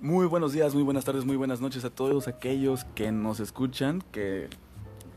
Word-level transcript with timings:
Muy 0.00 0.26
buenos 0.26 0.52
días, 0.52 0.74
muy 0.74 0.84
buenas 0.84 1.04
tardes, 1.04 1.24
muy 1.24 1.34
buenas 1.34 1.60
noches 1.60 1.84
a 1.84 1.90
todos 1.90 2.28
aquellos 2.28 2.84
que 2.94 3.10
nos 3.10 3.40
escuchan, 3.40 4.00
que 4.12 4.48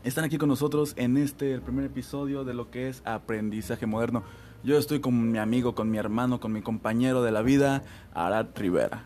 están 0.02 0.24
aquí 0.24 0.38
con 0.38 0.48
nosotros 0.48 0.94
en 0.96 1.16
este, 1.16 1.52
el 1.52 1.62
primer 1.62 1.84
episodio 1.84 2.42
de 2.42 2.52
lo 2.52 2.68
que 2.72 2.88
es 2.88 3.00
aprendizaje 3.04 3.86
moderno. 3.86 4.24
Yo 4.64 4.76
estoy 4.76 4.98
con 5.00 5.30
mi 5.30 5.38
amigo, 5.38 5.76
con 5.76 5.88
mi 5.88 5.98
hermano, 5.98 6.40
con 6.40 6.52
mi 6.52 6.62
compañero 6.62 7.22
de 7.22 7.30
la 7.30 7.42
vida, 7.42 7.84
Arad 8.12 8.48
Rivera. 8.56 9.04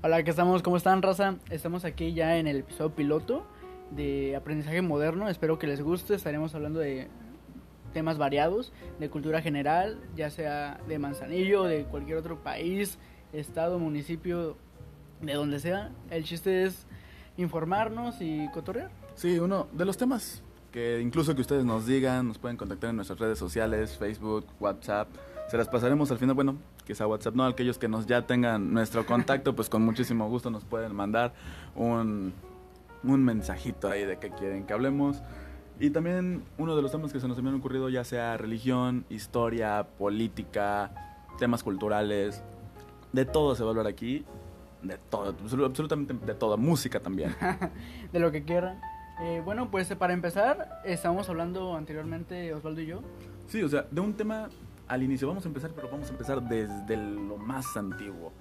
Hola, 0.00 0.22
¿qué 0.22 0.30
estamos? 0.30 0.62
¿Cómo 0.62 0.76
están, 0.76 1.02
raza? 1.02 1.38
Estamos 1.50 1.84
aquí 1.84 2.14
ya 2.14 2.38
en 2.38 2.46
el 2.46 2.58
episodio 2.58 2.94
piloto 2.94 3.44
de 3.90 4.36
aprendizaje 4.36 4.80
moderno. 4.80 5.28
Espero 5.28 5.58
que 5.58 5.66
les 5.66 5.82
guste. 5.82 6.14
Estaremos 6.14 6.54
hablando 6.54 6.78
de 6.78 7.08
temas 7.92 8.16
variados, 8.16 8.72
de 9.00 9.10
cultura 9.10 9.42
general, 9.42 9.98
ya 10.14 10.30
sea 10.30 10.80
de 10.86 11.00
Manzanillo, 11.00 11.64
de 11.64 11.82
cualquier 11.82 12.16
otro 12.16 12.44
país, 12.44 13.00
estado, 13.32 13.80
municipio, 13.80 14.56
de 15.20 15.34
donde 15.34 15.60
sea. 15.60 15.90
El 16.10 16.24
chiste 16.24 16.64
es 16.64 16.86
informarnos 17.36 18.16
y 18.20 18.48
cotorrear. 18.52 18.90
Sí, 19.14 19.38
uno 19.38 19.68
de 19.72 19.84
los 19.84 19.96
temas 19.96 20.42
que 20.72 21.00
incluso 21.00 21.34
que 21.34 21.40
ustedes 21.40 21.64
nos 21.64 21.86
digan, 21.86 22.28
nos 22.28 22.36
pueden 22.36 22.58
contactar 22.58 22.90
en 22.90 22.96
nuestras 22.96 23.18
redes 23.18 23.38
sociales, 23.38 23.96
Facebook, 23.96 24.44
WhatsApp. 24.60 25.08
Se 25.48 25.56
las 25.56 25.68
pasaremos 25.68 26.10
al 26.10 26.18
final, 26.18 26.34
bueno, 26.34 26.56
sea 26.94 27.06
WhatsApp, 27.06 27.34
no, 27.34 27.44
aquellos 27.44 27.78
que 27.78 27.88
nos 27.88 28.06
ya 28.06 28.26
tengan 28.26 28.72
nuestro 28.72 29.06
contacto, 29.06 29.56
pues 29.56 29.68
con 29.68 29.82
muchísimo 29.82 30.28
gusto 30.28 30.50
nos 30.50 30.64
pueden 30.64 30.94
mandar 30.94 31.32
un, 31.74 32.32
un 33.02 33.24
mensajito 33.24 33.88
ahí 33.88 34.04
de 34.04 34.18
que 34.18 34.30
quieren 34.30 34.64
que 34.64 34.72
hablemos. 34.72 35.22
Y 35.80 35.90
también 35.90 36.42
uno 36.58 36.76
de 36.76 36.82
los 36.82 36.92
temas 36.92 37.12
que 37.12 37.20
se 37.20 37.28
nos 37.28 37.36
habían 37.38 37.54
ocurrido, 37.54 37.88
ya 37.88 38.04
sea 38.04 38.36
religión, 38.36 39.04
historia, 39.10 39.86
política, 39.98 41.24
temas 41.38 41.62
culturales, 41.62 42.42
de 43.12 43.24
todo 43.24 43.54
se 43.54 43.62
va 43.62 43.68
a 43.68 43.72
hablar 43.72 43.86
aquí, 43.86 44.24
de 44.82 44.98
todo, 44.98 45.34
absolutamente 45.64 46.14
de 46.14 46.34
todo, 46.34 46.56
música 46.56 47.00
también. 47.00 47.34
de 48.12 48.18
lo 48.18 48.30
que 48.30 48.44
quieran. 48.44 48.80
Eh, 49.20 49.40
bueno, 49.44 49.70
pues 49.70 49.92
para 49.94 50.12
empezar, 50.12 50.82
estábamos 50.84 51.28
hablando 51.28 51.76
anteriormente, 51.76 52.52
Osvaldo 52.52 52.80
y 52.82 52.86
yo. 52.86 53.00
Sí, 53.48 53.62
o 53.62 53.68
sea, 53.68 53.86
de 53.90 54.00
un 54.00 54.14
tema 54.14 54.48
al 54.88 55.02
inicio, 55.02 55.28
vamos 55.28 55.44
a 55.44 55.48
empezar, 55.48 55.70
pero 55.74 55.88
vamos 55.90 56.08
a 56.08 56.12
empezar 56.12 56.42
desde 56.42 56.96
lo 56.96 57.36
más 57.38 57.76
antiguo, 57.76 58.32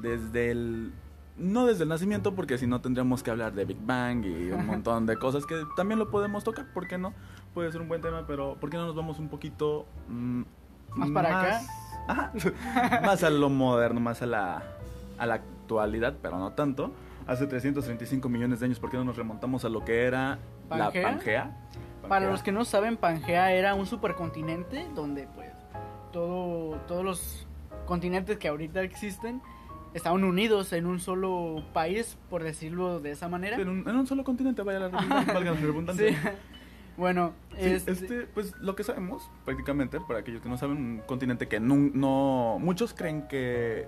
desde 0.00 0.50
el 0.50 0.92
no 1.36 1.66
desde 1.66 1.84
el 1.84 1.88
nacimiento, 1.88 2.34
porque 2.34 2.58
si 2.58 2.66
no 2.66 2.80
tendríamos 2.80 3.22
que 3.22 3.30
hablar 3.30 3.52
de 3.52 3.64
Big 3.64 3.78
Bang 3.80 4.24
y 4.24 4.50
un 4.52 4.66
montón 4.66 5.06
de 5.06 5.16
cosas 5.16 5.46
que 5.46 5.62
también 5.76 5.98
lo 5.98 6.10
podemos 6.10 6.44
tocar, 6.44 6.66
¿por 6.72 6.86
qué 6.86 6.98
no? 6.98 7.14
Puede 7.54 7.72
ser 7.72 7.80
un 7.80 7.88
buen 7.88 8.00
tema, 8.00 8.26
pero 8.26 8.56
¿por 8.60 8.70
qué 8.70 8.76
no 8.76 8.86
nos 8.86 8.94
vamos 8.94 9.18
un 9.18 9.28
poquito 9.28 9.86
mm, 10.08 10.42
más 10.94 11.10
para 11.10 11.40
acá? 11.40 11.62
más 13.02 13.22
a 13.24 13.30
lo 13.30 13.48
moderno, 13.48 14.00
más 14.00 14.20
a 14.22 14.26
la, 14.26 14.62
a 15.22 15.26
la 15.26 15.34
actualidad, 15.34 16.16
pero 16.20 16.38
no 16.38 16.52
tanto. 16.52 16.92
Hace 17.28 17.46
335 17.46 18.28
millones 18.28 18.58
de 18.58 18.66
años, 18.66 18.80
¿por 18.80 18.90
qué 18.90 18.96
no 18.96 19.04
nos 19.04 19.16
remontamos 19.16 19.64
a 19.64 19.68
lo 19.68 19.84
que 19.84 20.02
era 20.02 20.40
la 20.68 20.90
Pangea? 20.90 21.56
Para 22.08 22.28
los 22.28 22.42
que 22.42 22.50
no 22.50 22.64
saben, 22.64 22.96
Pangea 22.96 23.52
era 23.52 23.74
un 23.74 23.86
supercontinente 23.86 24.88
donde 24.96 25.28
pues 25.34 25.52
todo, 26.12 26.76
todos 26.88 27.04
los 27.04 27.46
continentes 27.86 28.36
que 28.38 28.48
ahorita 28.48 28.82
existen 28.82 29.40
estaban 29.94 30.24
unidos 30.24 30.72
en 30.72 30.86
un 30.86 30.98
solo 30.98 31.62
país, 31.72 32.18
por 32.28 32.42
decirlo 32.42 32.98
de 32.98 33.12
esa 33.12 33.28
manera. 33.28 33.56
En 33.56 33.68
un, 33.68 33.88
en 33.88 33.94
un 33.94 34.06
solo 34.08 34.24
continente, 34.24 34.62
vaya 34.62 34.80
la 34.80 34.88
redundancia. 34.88 36.10
sí. 36.10 36.16
Bueno, 36.96 37.32
este... 37.56 37.92
este... 37.92 38.26
pues 38.34 38.54
lo 38.58 38.76
que 38.76 38.84
sabemos 38.84 39.30
prácticamente, 39.44 39.98
para 40.00 40.20
aquellos 40.20 40.42
que 40.42 40.48
no 40.48 40.58
saben, 40.58 40.76
un 40.76 40.98
continente 41.06 41.48
que 41.48 41.58
no, 41.58 41.76
no, 41.76 42.58
muchos 42.60 42.92
creen 42.92 43.28
que 43.28 43.86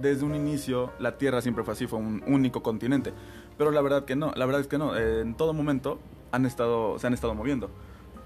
desde 0.00 0.24
un 0.24 0.34
inicio 0.34 0.92
la 0.98 1.18
Tierra 1.18 1.42
siempre 1.42 1.64
fue 1.64 1.74
así, 1.74 1.86
fue 1.86 1.98
un 1.98 2.22
único 2.26 2.62
continente, 2.62 3.12
pero 3.58 3.70
la 3.70 3.80
verdad 3.80 4.04
que 4.04 4.16
no, 4.16 4.32
la 4.34 4.46
verdad 4.46 4.60
es 4.60 4.66
que 4.66 4.78
no, 4.78 4.96
en 4.96 5.34
todo 5.34 5.52
momento 5.52 5.98
han 6.30 6.46
estado, 6.46 6.98
se 6.98 7.06
han 7.06 7.14
estado 7.14 7.34
moviendo. 7.34 7.70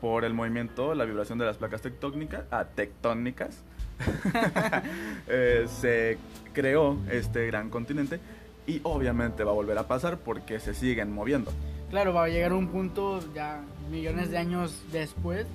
Por 0.00 0.24
el 0.24 0.34
movimiento, 0.34 0.94
la 0.94 1.04
vibración 1.04 1.38
de 1.38 1.46
las 1.46 1.56
placas 1.56 1.80
tectónicas, 1.80 2.44
ah, 2.50 2.64
tectónicas, 2.64 3.62
eh, 5.26 5.66
se 5.68 6.18
creó 6.52 6.98
este 7.10 7.46
gran 7.46 7.70
continente 7.70 8.20
y 8.66 8.80
obviamente 8.82 9.42
va 9.44 9.52
a 9.52 9.54
volver 9.54 9.78
a 9.78 9.86
pasar 9.86 10.18
porque 10.18 10.60
se 10.60 10.74
siguen 10.74 11.12
moviendo. 11.12 11.52
Claro, 11.90 12.12
va 12.12 12.24
a 12.24 12.28
llegar 12.28 12.52
un 12.52 12.68
punto 12.68 13.20
ya 13.34 13.62
millones 13.90 14.30
de 14.30 14.38
años 14.38 14.82
después, 14.92 15.46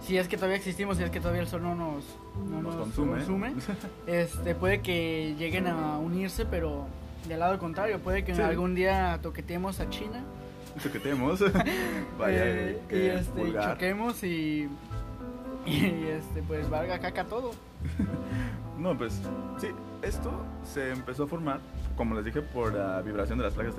si 0.00 0.18
es 0.18 0.28
que 0.28 0.36
todavía 0.36 0.56
existimos, 0.56 0.96
si 0.96 1.02
es 1.02 1.10
que 1.10 1.20
todavía 1.20 1.42
el 1.42 1.48
sol 1.48 1.62
no 1.62 1.74
nos, 1.74 2.04
nos, 2.48 2.76
consume, 2.76 3.54
este, 4.06 4.54
puede 4.54 4.80
que 4.80 5.34
lleguen 5.38 5.66
a 5.66 5.98
unirse, 5.98 6.46
pero 6.46 6.86
del 7.28 7.40
lado 7.40 7.58
contrario, 7.58 7.98
puede 7.98 8.24
que 8.24 8.32
algún 8.32 8.74
día 8.74 9.18
toqueteemos 9.22 9.80
a 9.80 9.88
China. 9.90 10.24
Toqueteemos, 10.82 11.40
vaya, 12.18 12.42
eh, 12.44 12.80
y 12.90 13.06
este, 13.18 13.52
choquemos 13.52 14.22
y 14.24 14.68
y 15.66 16.06
este, 16.06 16.42
pues 16.42 16.68
valga 16.70 16.98
caca 16.98 17.24
todo. 17.24 17.52
no, 18.78 18.96
pues 18.96 19.20
sí, 19.58 19.68
esto 20.02 20.32
se 20.64 20.90
empezó 20.90 21.24
a 21.24 21.26
formar, 21.26 21.60
como 21.96 22.14
les 22.14 22.24
dije, 22.24 22.42
por 22.42 22.74
la 22.74 23.00
vibración 23.02 23.38
de 23.38 23.44
las 23.44 23.54
placas 23.54 23.74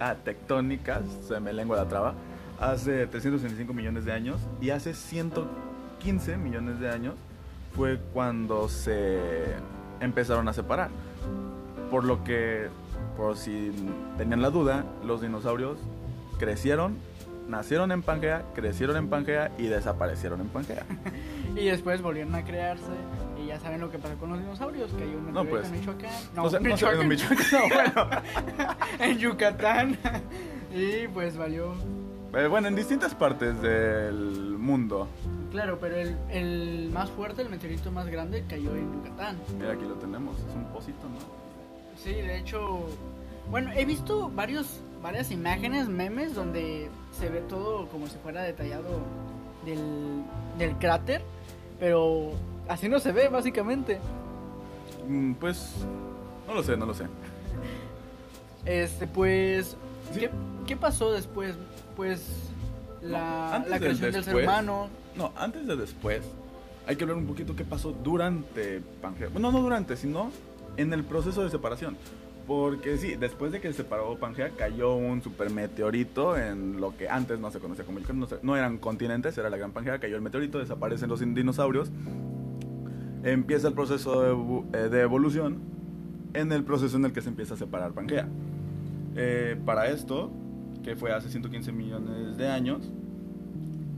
ah, 0.00 0.14
tectónicas, 0.24 1.02
se 1.26 1.38
me 1.40 1.52
lengua 1.52 1.76
la 1.76 1.88
traba, 1.88 2.14
hace 2.60 3.06
365 3.06 3.72
millones 3.72 4.04
de 4.04 4.12
años 4.12 4.40
y 4.60 4.70
hace 4.70 4.94
115 4.94 6.36
millones 6.36 6.80
de 6.80 6.90
años 6.90 7.14
fue 7.74 7.98
cuando 8.12 8.68
se 8.68 9.18
empezaron 10.00 10.48
a 10.48 10.52
separar. 10.52 10.90
Por 11.90 12.04
lo 12.04 12.22
que, 12.24 12.68
por 13.16 13.36
si 13.36 13.72
tenían 14.16 14.42
la 14.42 14.50
duda, 14.50 14.84
los 15.04 15.22
dinosaurios 15.22 15.78
crecieron 16.38 16.96
nacieron 17.48 17.90
en 17.92 18.02
Pangea, 18.02 18.44
crecieron 18.54 18.96
en 18.96 19.08
Pangea 19.08 19.50
y 19.58 19.66
desaparecieron 19.66 20.40
en 20.40 20.48
Pangea. 20.48 20.84
y 21.56 21.64
después 21.64 22.02
volvieron 22.02 22.34
a 22.34 22.44
crearse 22.44 22.92
y 23.42 23.46
ya 23.46 23.58
saben 23.58 23.80
lo 23.80 23.90
que 23.90 23.98
pasó 23.98 24.14
con 24.16 24.30
los 24.30 24.38
dinosaurios, 24.38 24.92
que 24.92 25.04
hay 25.04 25.14
uno 25.14 25.32
no, 25.32 25.44
pues, 25.48 25.66
en 25.72 25.80
Michoacán. 25.80 26.10
No, 26.34 26.50
no, 26.50 26.60
Michoacán. 26.60 27.00
en 27.00 27.08
Michoacán. 27.08 27.46
No, 27.52 27.74
bueno. 27.74 28.22
en 29.00 29.18
Yucatán. 29.18 29.98
y 30.74 31.08
pues 31.08 31.36
valió. 31.36 31.74
Eh, 32.34 32.46
bueno, 32.46 32.68
en 32.68 32.74
distintas 32.74 33.14
partes 33.14 33.60
del 33.62 34.56
mundo. 34.58 35.08
Claro, 35.50 35.78
pero 35.80 35.96
el, 35.96 36.16
el, 36.30 36.90
más 36.92 37.10
fuerte, 37.10 37.42
el 37.42 37.48
meteorito 37.48 37.90
más 37.90 38.06
grande, 38.08 38.44
cayó 38.48 38.74
en 38.74 38.92
Yucatán. 38.92 39.38
Mira, 39.58 39.72
aquí 39.72 39.84
lo 39.84 39.94
tenemos, 39.94 40.36
es 40.38 40.54
un 40.54 40.64
pocito, 40.66 41.08
¿no? 41.08 41.18
Sí, 41.96 42.12
de 42.12 42.38
hecho, 42.38 42.86
bueno, 43.50 43.70
he 43.74 43.84
visto 43.84 44.30
varios 44.30 44.82
varias 45.02 45.30
imágenes, 45.30 45.88
memes, 45.88 46.34
donde 46.34 46.90
se 47.12 47.28
ve 47.28 47.40
todo 47.42 47.86
como 47.88 48.06
si 48.06 48.16
fuera 48.18 48.42
detallado 48.42 49.00
del, 49.64 50.22
del 50.58 50.76
cráter, 50.78 51.22
pero 51.78 52.32
así 52.68 52.88
no 52.88 52.98
se 52.98 53.12
ve 53.12 53.28
básicamente. 53.28 54.00
Mm, 55.08 55.34
pues 55.34 55.74
no 56.46 56.54
lo 56.54 56.62
sé, 56.62 56.76
no 56.76 56.86
lo 56.86 56.94
sé. 56.94 57.04
Este, 58.64 59.06
pues, 59.06 59.76
¿qué, 60.66 60.76
pasó 60.76 61.12
después? 61.12 61.54
Pues 61.96 62.24
la, 63.02 63.64
la 63.68 63.78
creación 63.78 64.12
del 64.12 64.24
ser 64.24 64.36
humano. 64.36 64.88
No, 65.16 65.32
antes 65.36 65.66
de 65.66 65.76
después, 65.76 66.22
hay 66.86 66.96
que 66.96 67.04
hablar 67.04 67.18
un 67.18 67.26
poquito 67.26 67.54
qué 67.54 67.64
pasó 67.64 67.92
durante 67.92 68.80
Pangea. 69.02 69.28
Bueno, 69.28 69.52
no 69.52 69.60
durante, 69.60 69.96
sino 69.96 70.30
en 70.76 70.92
el 70.92 71.04
proceso 71.04 71.44
de 71.44 71.50
separación. 71.50 71.96
Porque 72.46 72.96
sí, 72.96 73.14
después 73.16 73.52
de 73.52 73.60
que 73.60 73.68
se 73.68 73.82
separó 73.82 74.16
Pangea, 74.16 74.52
cayó 74.56 74.94
un 74.94 75.22
meteorito 75.54 76.38
en 76.38 76.80
lo 76.80 76.96
que 76.96 77.06
antes 77.10 77.38
no 77.38 77.50
se 77.50 77.58
conocía 77.58 77.84
como 77.84 78.00
no, 78.00 78.26
no 78.40 78.56
eran 78.56 78.78
continentes, 78.78 79.36
era 79.36 79.50
la 79.50 79.58
Gran 79.58 79.72
Pangea, 79.72 79.98
cayó 79.98 80.16
el 80.16 80.22
meteorito, 80.22 80.58
desaparecen 80.58 81.10
los 81.10 81.20
dinosaurios, 81.20 81.90
empieza 83.22 83.68
el 83.68 83.74
proceso 83.74 84.22
de, 84.70 84.78
eh, 84.78 85.02
evolución 85.02 85.58
en 86.32 86.50
el 86.52 86.64
proceso 86.64 86.96
en 86.96 87.04
el 87.04 87.12
que 87.12 87.20
se 87.20 87.28
empieza 87.28 87.52
a 87.52 87.58
separar 87.58 87.92
Pangea. 87.92 88.26
Eh, 89.18 89.56
para 89.66 89.88
esto, 89.88 90.32
que 90.82 90.96
fue 90.96 91.12
hace 91.12 91.28
115 91.28 91.72
millones 91.72 92.36
de 92.38 92.48
años, 92.48 92.90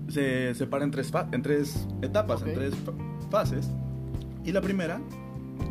se 0.09 0.55
separa 0.55 0.85
en 0.85 0.91
tres, 0.91 1.13
en 1.31 1.43
tres 1.43 1.87
etapas, 2.03 2.43
en 2.43 2.55
tres 2.55 2.75
fases. 3.31 3.71
Y 4.45 4.51
la 4.51 4.61
primera 4.61 5.01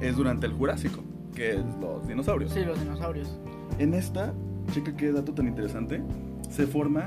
es 0.01 0.16
durante 0.16 0.46
el 0.46 0.54
Jurásico 0.54 1.04
que 1.40 1.51
es 1.51 1.66
los 1.80 2.06
dinosaurios. 2.06 2.51
Sí, 2.51 2.66
los 2.66 2.78
dinosaurios. 2.78 3.30
En 3.78 3.94
esta, 3.94 4.34
checa 4.74 4.94
qué 4.98 5.13
dato 5.13 5.34
tan 5.34 5.48
interesante, 5.48 6.02
se 6.50 6.68
forma 6.68 7.06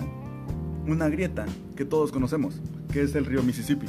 una 0.86 1.10
grieta 1.10 1.44
que 1.76 1.84
todos 1.84 2.10
conocemos, 2.10 2.58
que 2.90 3.02
es 3.02 3.14
el 3.14 3.26
río 3.26 3.42
Mississippi. 3.42 3.86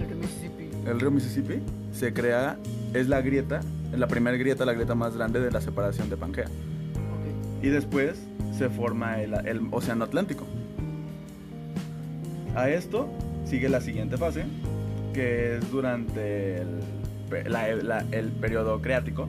El 0.00 0.08
río 0.08 0.16
Mississippi. 0.16 0.88
El 0.88 1.00
río 1.00 1.10
Mississippi 1.10 1.60
se 1.92 2.12
crea, 2.12 2.56
es 2.94 3.08
la 3.08 3.20
grieta, 3.20 3.60
la 3.92 4.06
primera 4.06 4.36
grieta, 4.36 4.64
la 4.64 4.74
grieta 4.74 4.94
más 4.94 5.16
grande 5.16 5.40
de 5.40 5.50
la 5.50 5.60
separación 5.60 6.08
de 6.08 6.16
Pangea. 6.16 6.46
Y 7.66 7.68
después 7.68 8.16
se 8.56 8.68
forma 8.68 9.20
el, 9.20 9.34
Océano 9.72 10.04
Atlántico. 10.04 10.46
A 12.54 12.70
esto 12.70 13.08
sigue 13.44 13.68
la 13.68 13.80
siguiente 13.80 14.16
fase, 14.16 14.44
que 15.12 15.56
es 15.56 15.68
durante 15.72 16.58
el 16.58 16.68
el 18.12 18.30
periodo 18.40 18.80
creático, 18.80 19.26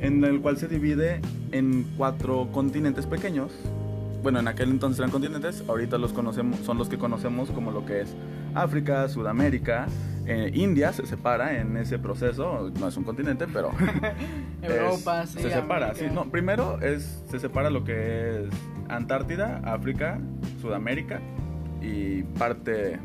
en 0.00 0.24
el 0.24 0.40
cual 0.40 0.56
se 0.56 0.66
divide 0.66 1.20
en 1.52 1.84
cuatro 1.96 2.48
continentes 2.50 3.06
pequeños. 3.06 3.52
Bueno, 4.24 4.40
en 4.40 4.48
aquel 4.48 4.70
entonces 4.70 4.98
eran 4.98 5.12
continentes, 5.12 5.62
ahorita 5.68 5.96
los 5.96 6.12
conocemos, 6.12 6.58
son 6.58 6.76
los 6.76 6.88
que 6.88 6.98
conocemos 6.98 7.52
como 7.52 7.70
lo 7.70 7.86
que 7.86 8.00
es 8.00 8.16
África, 8.52 9.08
Sudamérica, 9.08 9.86
eh, 10.26 10.50
India 10.54 10.92
se 10.92 11.06
separa 11.06 11.60
en 11.60 11.76
ese 11.76 11.98
proceso, 11.98 12.72
no 12.80 12.88
es 12.88 12.96
un 12.96 13.04
continente, 13.04 13.46
pero 13.46 13.70
Europa, 14.66 15.22
es- 15.22 15.30
sí, 15.30 15.40
se 15.42 15.50
separa. 15.50 15.86
América. 15.90 16.08
Sí, 16.08 16.14
no, 16.14 16.30
primero 16.30 16.80
es 16.80 17.22
se 17.30 17.38
separa 17.38 17.70
lo 17.70 17.84
que 17.84 18.44
es 18.44 18.54
Antártida, 18.88 19.60
África, 19.64 20.18
Sudamérica 20.60 21.20
y 21.82 22.22
parte 22.38 22.98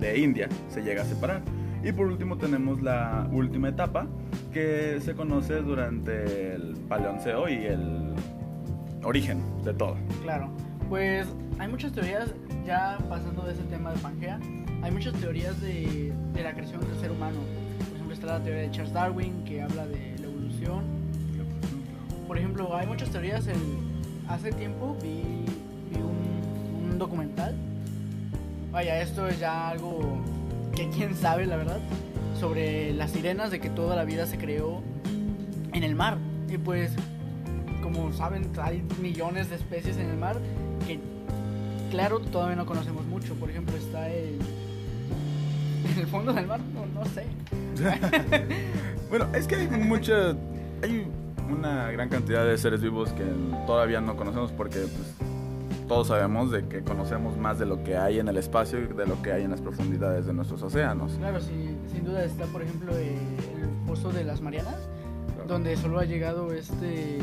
de 0.00 0.18
India 0.18 0.48
se 0.68 0.82
llega 0.82 1.02
a 1.02 1.04
separar. 1.04 1.42
Y 1.84 1.92
por 1.92 2.06
último 2.06 2.36
tenemos 2.36 2.82
la 2.82 3.28
última 3.32 3.68
etapa 3.68 4.06
que 4.52 4.98
se 5.00 5.14
conoce 5.14 5.56
durante 5.62 6.54
el 6.54 6.74
Paleonceo 6.88 7.48
y 7.48 7.64
el 7.66 8.12
origen 9.04 9.40
de 9.64 9.72
todo. 9.74 9.96
Claro, 10.22 10.50
pues 10.88 11.26
hay 11.58 11.68
muchas 11.68 11.92
teorías, 11.92 12.32
ya 12.66 12.98
pasando 13.08 13.42
de 13.42 13.52
ese 13.52 13.62
tema 13.64 13.92
de 13.92 13.98
Pangea, 13.98 14.40
hay 14.82 14.90
muchas 14.90 15.12
teorías 15.14 15.60
de, 15.60 16.12
de 16.34 16.42
la 16.42 16.52
creación 16.54 16.80
del 16.80 16.98
ser 16.98 17.12
humano. 17.12 17.38
Por 17.78 17.94
ejemplo, 17.94 18.14
está 18.14 18.26
la 18.26 18.42
teoría 18.42 18.62
de 18.62 18.70
Charles 18.72 18.92
Darwin, 18.92 19.44
que 19.44 19.62
habla 19.62 19.86
de 19.86 20.15
Por 22.26 22.38
ejemplo, 22.38 22.76
hay 22.76 22.86
muchas 22.86 23.10
teorías. 23.10 23.46
En, 23.46 23.56
hace 24.28 24.52
tiempo 24.52 24.96
vi, 25.02 25.44
un, 25.98 26.98
documental. 26.98 27.54
Vaya, 28.72 29.00
esto 29.00 29.28
es 29.28 29.38
ya 29.38 29.68
algo 29.68 30.18
que 30.74 30.88
quién 30.90 31.14
sabe, 31.14 31.46
la 31.46 31.56
verdad. 31.56 31.78
Sobre 32.38 32.92
las 32.92 33.12
sirenas, 33.12 33.50
de 33.50 33.60
que 33.60 33.70
toda 33.70 33.96
la 33.96 34.04
vida 34.04 34.26
se 34.26 34.38
creó 34.38 34.82
en 35.72 35.82
el 35.82 35.94
mar. 35.94 36.18
Y 36.48 36.58
pues 36.58 36.92
como 37.82 38.12
saben, 38.12 38.50
hay 38.60 38.82
millones 39.00 39.48
de 39.48 39.56
especies 39.56 39.96
en 39.96 40.10
el 40.10 40.16
mar 40.16 40.36
que, 40.86 40.98
claro, 41.90 42.20
todavía 42.20 42.56
no 42.56 42.66
conocemos 42.66 43.04
mucho. 43.06 43.34
Por 43.34 43.50
ejemplo, 43.50 43.76
está 43.76 44.08
el. 44.08 44.38
En 45.92 45.98
el 46.00 46.06
fondo 46.06 46.32
del 46.32 46.46
mar, 46.46 46.60
no, 46.74 46.86
no 46.86 47.04
sé. 47.06 47.24
Bueno, 49.08 49.28
es 49.34 49.46
que 49.46 49.54
hay 49.54 49.68
mucha. 49.68 50.34
Hay 50.82 51.06
una 51.50 51.90
gran 51.90 52.08
cantidad 52.08 52.44
de 52.44 52.56
seres 52.58 52.80
vivos 52.82 53.10
que 53.12 53.24
todavía 53.66 54.00
no 54.00 54.16
conocemos 54.16 54.52
porque 54.52 54.78
pues, 54.80 55.14
todos 55.88 56.08
sabemos 56.08 56.50
de 56.50 56.66
que 56.66 56.82
conocemos 56.82 57.36
más 57.38 57.58
de 57.58 57.66
lo 57.66 57.82
que 57.84 57.96
hay 57.96 58.18
en 58.18 58.28
el 58.28 58.36
espacio 58.36 58.80
y 58.80 58.86
de 58.86 59.06
lo 59.06 59.22
que 59.22 59.32
hay 59.32 59.44
en 59.44 59.50
las 59.52 59.60
profundidades 59.60 60.26
de 60.26 60.32
nuestros 60.32 60.62
océanos. 60.62 61.12
Claro, 61.18 61.40
sí, 61.40 61.76
sin 61.92 62.04
duda 62.04 62.24
está, 62.24 62.44
por 62.46 62.62
ejemplo, 62.62 62.92
eh, 62.96 63.16
el 63.62 63.68
Pozo 63.86 64.10
de 64.10 64.24
las 64.24 64.40
Marianas, 64.40 64.76
donde 65.46 65.76
solo 65.76 66.00
ha 66.00 66.04
llegado 66.04 66.52
este. 66.52 67.18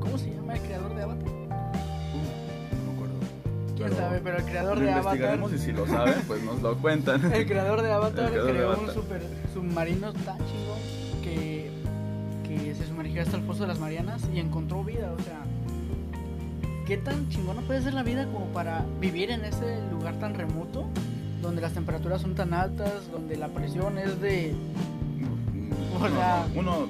¿Cómo 0.00 0.16
se 0.16 0.30
llama 0.34 0.54
el 0.54 0.62
creador 0.62 0.94
de 0.94 1.02
Avatar? 1.02 1.24
No 1.26 2.86
me 2.86 2.92
acuerdo. 2.94 3.14
Quién 3.76 3.88
Pero 3.90 3.96
sabe, 3.96 4.20
pero 4.24 4.38
el 4.38 4.44
creador 4.44 4.78
Lo 4.78 4.84
de 4.84 4.92
Avatar. 4.92 5.14
investigaremos 5.14 5.52
y 5.52 5.58
si 5.58 5.72
lo 5.72 5.86
saben, 5.86 6.14
pues 6.26 6.42
nos 6.42 6.62
lo 6.62 6.76
cuentan. 6.78 7.32
El 7.34 7.46
creador 7.46 7.82
de 7.82 7.92
Avatar 7.92 8.30
de 8.32 8.40
creó 8.50 8.80
un 8.80 8.90
super 8.90 9.20
submarino 9.52 10.12
tan 10.14 10.38
chingón 10.38 10.78
que, 11.22 11.59
sumergió 13.00 13.22
hasta 13.22 13.36
el 13.38 13.42
foso 13.44 13.62
de 13.62 13.68
las 13.68 13.78
Marianas 13.78 14.22
y 14.34 14.38
encontró 14.40 14.84
vida. 14.84 15.10
O 15.18 15.22
sea, 15.22 15.40
¿qué 16.86 16.98
tan 16.98 17.28
chingona 17.30 17.62
puede 17.62 17.80
ser 17.80 17.94
la 17.94 18.02
vida 18.02 18.26
como 18.26 18.46
para 18.46 18.84
vivir 19.00 19.30
en 19.30 19.42
ese 19.44 19.78
lugar 19.90 20.18
tan 20.18 20.34
remoto? 20.34 20.84
Donde 21.40 21.62
las 21.62 21.72
temperaturas 21.72 22.20
son 22.20 22.34
tan 22.34 22.52
altas, 22.52 23.10
donde 23.10 23.36
la 23.38 23.48
presión 23.48 23.96
es 23.96 24.20
de 24.20 24.54
O 25.96 25.98
No, 25.98 26.08
sea- 26.14 26.46
no, 26.54 26.60
uno, 26.60 26.88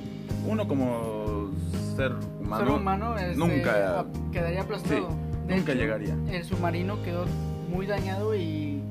uno 0.49 0.67
como 0.69 1.51
ser 1.97 2.12
humano, 2.41 2.65
ser 2.67 2.75
humano. 2.75 3.17
este, 3.19 3.37
nunca- 3.37 4.01
ap- 4.01 4.31
quedaría 4.33 4.62
aplastado. 4.62 5.11
sí, 5.11 5.17
De 5.47 5.57
nunca 5.57 5.73
hecho, 5.73 5.81
llegaría. 5.81 6.17
El 6.33 6.45
submarino 6.45 7.01
quedó 7.05 7.25
muy 7.73 7.87
dañado 7.87 8.35
y, 8.35 8.83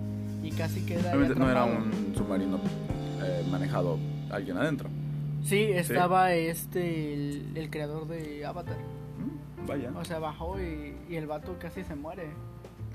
y 0.42 0.52
casi 0.58 0.86
queda. 0.86 1.14
no 1.14 1.50
era 1.52 1.66
un 1.66 2.14
submarino 2.16 2.60
eh, 3.22 3.44
manejado 3.52 3.98
alguien 4.32 4.56
adentro. 4.58 4.88
Sí, 5.44 5.64
estaba 5.72 6.34
este, 6.34 7.14
el, 7.14 7.52
el 7.56 7.70
creador 7.70 8.08
de 8.08 8.46
Avatar. 8.46 8.78
Mm, 8.78 9.66
Vaya. 9.68 9.92
O 9.96 10.06
sea, 10.06 10.20
bajó 10.20 10.60
y, 10.62 10.96
y 11.10 11.16
el 11.16 11.28
vato 11.28 11.56
casi 11.60 11.84
se 11.84 11.96
muere. 11.96 12.30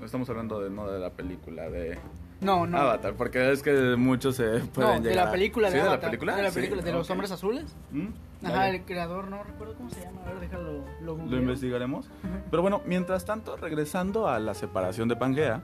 Estamos 0.03 0.29
hablando 0.29 0.59
de 0.59 0.69
no 0.69 0.87
de 0.89 0.99
la 0.99 1.09
película 1.09 1.69
de 1.69 1.97
No, 2.41 2.67
no. 2.67 2.77
Avatar, 2.77 3.13
porque 3.15 3.51
es 3.51 3.63
que 3.63 3.95
muchos 3.97 4.35
se 4.35 4.59
No, 4.59 4.65
pueden 4.67 5.03
de 5.03 5.09
llegar 5.11 5.25
la 5.27 5.31
película 5.31 5.69
de 5.69 5.73
¿Sí, 5.73 5.79
Avatar. 5.79 5.99
de 5.99 6.05
la 6.05 6.09
película, 6.11 6.35
De 6.35 6.43
la 6.43 6.49
Sí, 6.51 6.55
película, 6.55 6.81
de 6.81 6.91
los 6.91 7.07
ok. 7.07 7.11
hombres 7.11 7.31
azules. 7.31 7.75
Mm, 7.91 8.07
Ajá, 8.45 8.69
el 8.69 8.81
creador, 8.83 9.27
no 9.29 9.41
recuerdo 9.43 9.73
cómo 9.75 9.89
se 9.89 10.01
llama. 10.01 10.21
A 10.25 10.29
ver, 10.29 10.39
déjalo. 10.41 10.83
Lo, 11.01 11.17
Lo 11.17 11.37
investigaremos. 11.37 12.09
Pero 12.51 12.61
bueno, 12.61 12.81
mientras 12.85 13.25
tanto, 13.25 13.55
regresando 13.57 14.27
a 14.27 14.37
la 14.39 14.53
separación 14.53 15.07
de 15.07 15.15
Pangea, 15.15 15.63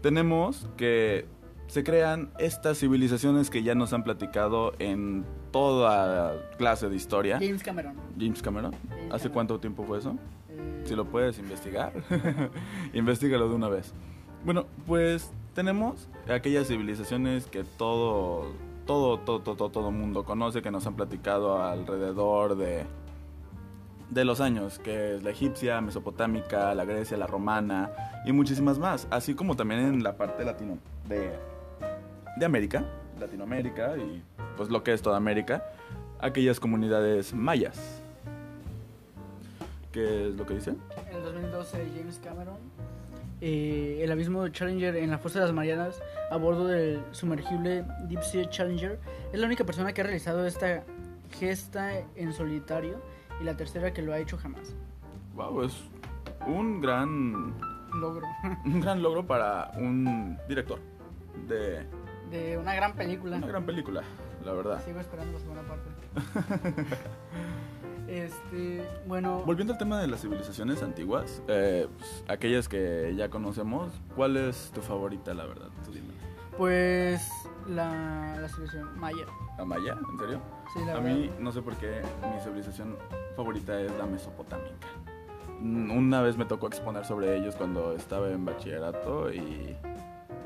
tenemos 0.00 0.66
que 0.76 1.26
se 1.66 1.84
crean 1.84 2.30
estas 2.38 2.78
civilizaciones 2.78 3.48
que 3.50 3.62
ya 3.62 3.74
nos 3.74 3.92
han 3.92 4.04
platicado 4.04 4.74
en 4.78 5.24
toda 5.52 6.34
clase 6.58 6.88
de 6.88 6.96
historia. 6.96 7.38
James 7.40 7.62
Cameron. 7.62 7.94
James 8.18 8.42
Cameron. 8.42 8.72
James 8.72 9.04
¿Hace 9.06 9.08
Cameron. 9.10 9.32
cuánto 9.32 9.60
tiempo 9.60 9.84
fue 9.84 9.98
eso? 9.98 10.16
Eh, 10.50 10.82
Si 10.84 10.94
lo 10.94 11.06
puedes 11.06 11.38
investigar, 11.38 11.92
investigalo 12.92 13.48
de 13.48 13.54
una 13.54 13.68
vez. 13.68 13.92
Bueno, 14.44 14.66
pues 14.86 15.30
tenemos 15.54 16.08
aquellas 16.28 16.66
civilizaciones 16.68 17.46
que 17.46 17.64
todo, 17.64 18.52
todo, 18.86 19.18
todo, 19.20 19.40
todo, 19.40 19.70
todo 19.70 19.90
mundo 19.90 20.24
conoce, 20.24 20.62
que 20.62 20.70
nos 20.70 20.86
han 20.86 20.94
platicado 20.94 21.62
alrededor 21.62 22.56
de, 22.56 22.84
de 24.10 24.24
los 24.24 24.40
años, 24.40 24.78
que 24.78 25.14
es 25.16 25.22
la 25.22 25.30
egipcia, 25.30 25.80
mesopotámica, 25.80 26.74
la 26.74 26.84
grecia, 26.84 27.16
la 27.16 27.26
romana 27.26 27.90
y 28.26 28.32
muchísimas 28.32 28.78
más, 28.78 29.06
así 29.10 29.34
como 29.34 29.56
también 29.56 29.80
en 29.80 30.02
la 30.02 30.16
parte 30.16 30.44
latino 30.44 30.78
de, 31.08 31.30
de 32.36 32.44
América, 32.46 32.84
Latinoamérica 33.20 33.96
y 33.96 34.22
pues 34.56 34.70
lo 34.70 34.82
que 34.82 34.92
es 34.92 35.02
toda 35.02 35.16
América, 35.16 35.64
aquellas 36.20 36.60
comunidades 36.60 37.34
mayas. 37.34 38.02
¿Qué 39.92 40.28
es 40.28 40.34
lo 40.34 40.46
que 40.46 40.54
dice? 40.54 40.70
En 41.10 41.16
el 41.16 41.22
2012, 41.22 41.86
James 41.96 42.20
Cameron. 42.24 42.56
eh, 43.40 44.00
el 44.02 44.10
abismo 44.12 44.44
de 44.44 44.52
Challenger 44.52 44.96
en 44.96 45.10
la 45.10 45.18
Fuerza 45.18 45.40
de 45.40 45.46
las 45.46 45.54
Marianas 45.54 46.00
a 46.30 46.36
bordo 46.36 46.66
del 46.66 47.02
sumergible 47.10 47.84
Deep 48.08 48.22
Sea 48.22 48.48
Challenger 48.48 48.98
es 49.32 49.38
la 49.38 49.46
única 49.46 49.64
persona 49.64 49.92
que 49.92 50.00
ha 50.00 50.04
realizado 50.04 50.46
esta 50.46 50.84
gesta 51.38 51.92
en 52.16 52.32
solitario 52.32 53.00
y 53.40 53.44
la 53.44 53.56
tercera 53.56 53.92
que 53.92 54.00
lo 54.02 54.12
ha 54.12 54.18
hecho 54.18 54.38
jamás. 54.38 54.74
Wow, 55.34 55.62
es 55.64 55.74
un 56.46 56.80
gran, 56.80 57.54
Logro. 57.94 58.26
un 58.64 58.80
gran 58.80 59.02
logro 59.02 59.26
para 59.26 59.72
un 59.76 60.38
director 60.48 60.78
de 61.48 61.84
De 62.32 62.56
una 62.58 62.74
gran 62.74 62.94
película. 62.94 63.36
una 63.36 63.46
gran 63.46 63.64
película, 63.66 64.02
la 64.44 64.52
verdad. 64.52 64.82
Sigo 64.84 64.98
esperando 65.00 65.32
la 65.34 65.38
segunda 65.38 65.62
parte. 65.62 66.96
este, 68.08 68.84
bueno, 69.06 69.42
Volviendo 69.44 69.72
al 69.74 69.78
tema 69.78 70.00
de 70.00 70.06
las 70.08 70.20
civilizaciones 70.22 70.82
antiguas, 70.82 71.42
eh, 71.48 71.86
pues, 71.98 72.24
aquellas 72.28 72.68
que 72.68 73.14
ya 73.16 73.28
conocemos, 73.28 73.92
¿cuál 74.16 74.36
es 74.36 74.70
tu 74.74 74.80
favorita, 74.80 75.34
la 75.34 75.44
verdad? 75.46 75.68
Tú 75.84 75.92
dime. 75.92 76.12
pues 76.56 77.20
la, 77.68 78.36
la 78.40 78.48
civilización 78.48 78.98
maya. 78.98 79.26
¿La 79.58 79.64
maya? 79.64 79.96
¿En 80.10 80.18
serio? 80.18 80.40
Sí, 80.72 80.80
la 80.86 80.92
A 80.92 81.00
verdad. 81.00 81.14
mí, 81.14 81.30
no 81.38 81.52
sé 81.52 81.62
por 81.62 81.76
qué, 81.76 82.02
mi 82.34 82.40
civilización 82.42 82.96
favorita 83.36 83.80
es 83.80 83.92
la 83.98 84.06
mesopotámica. 84.06 84.88
Una 85.60 86.22
vez 86.22 86.36
me 86.36 86.44
tocó 86.44 86.66
exponer 86.66 87.04
sobre 87.04 87.36
ellos 87.36 87.54
cuando 87.54 87.92
estaba 87.94 88.30
en 88.30 88.44
bachillerato 88.44 89.32
y 89.32 89.76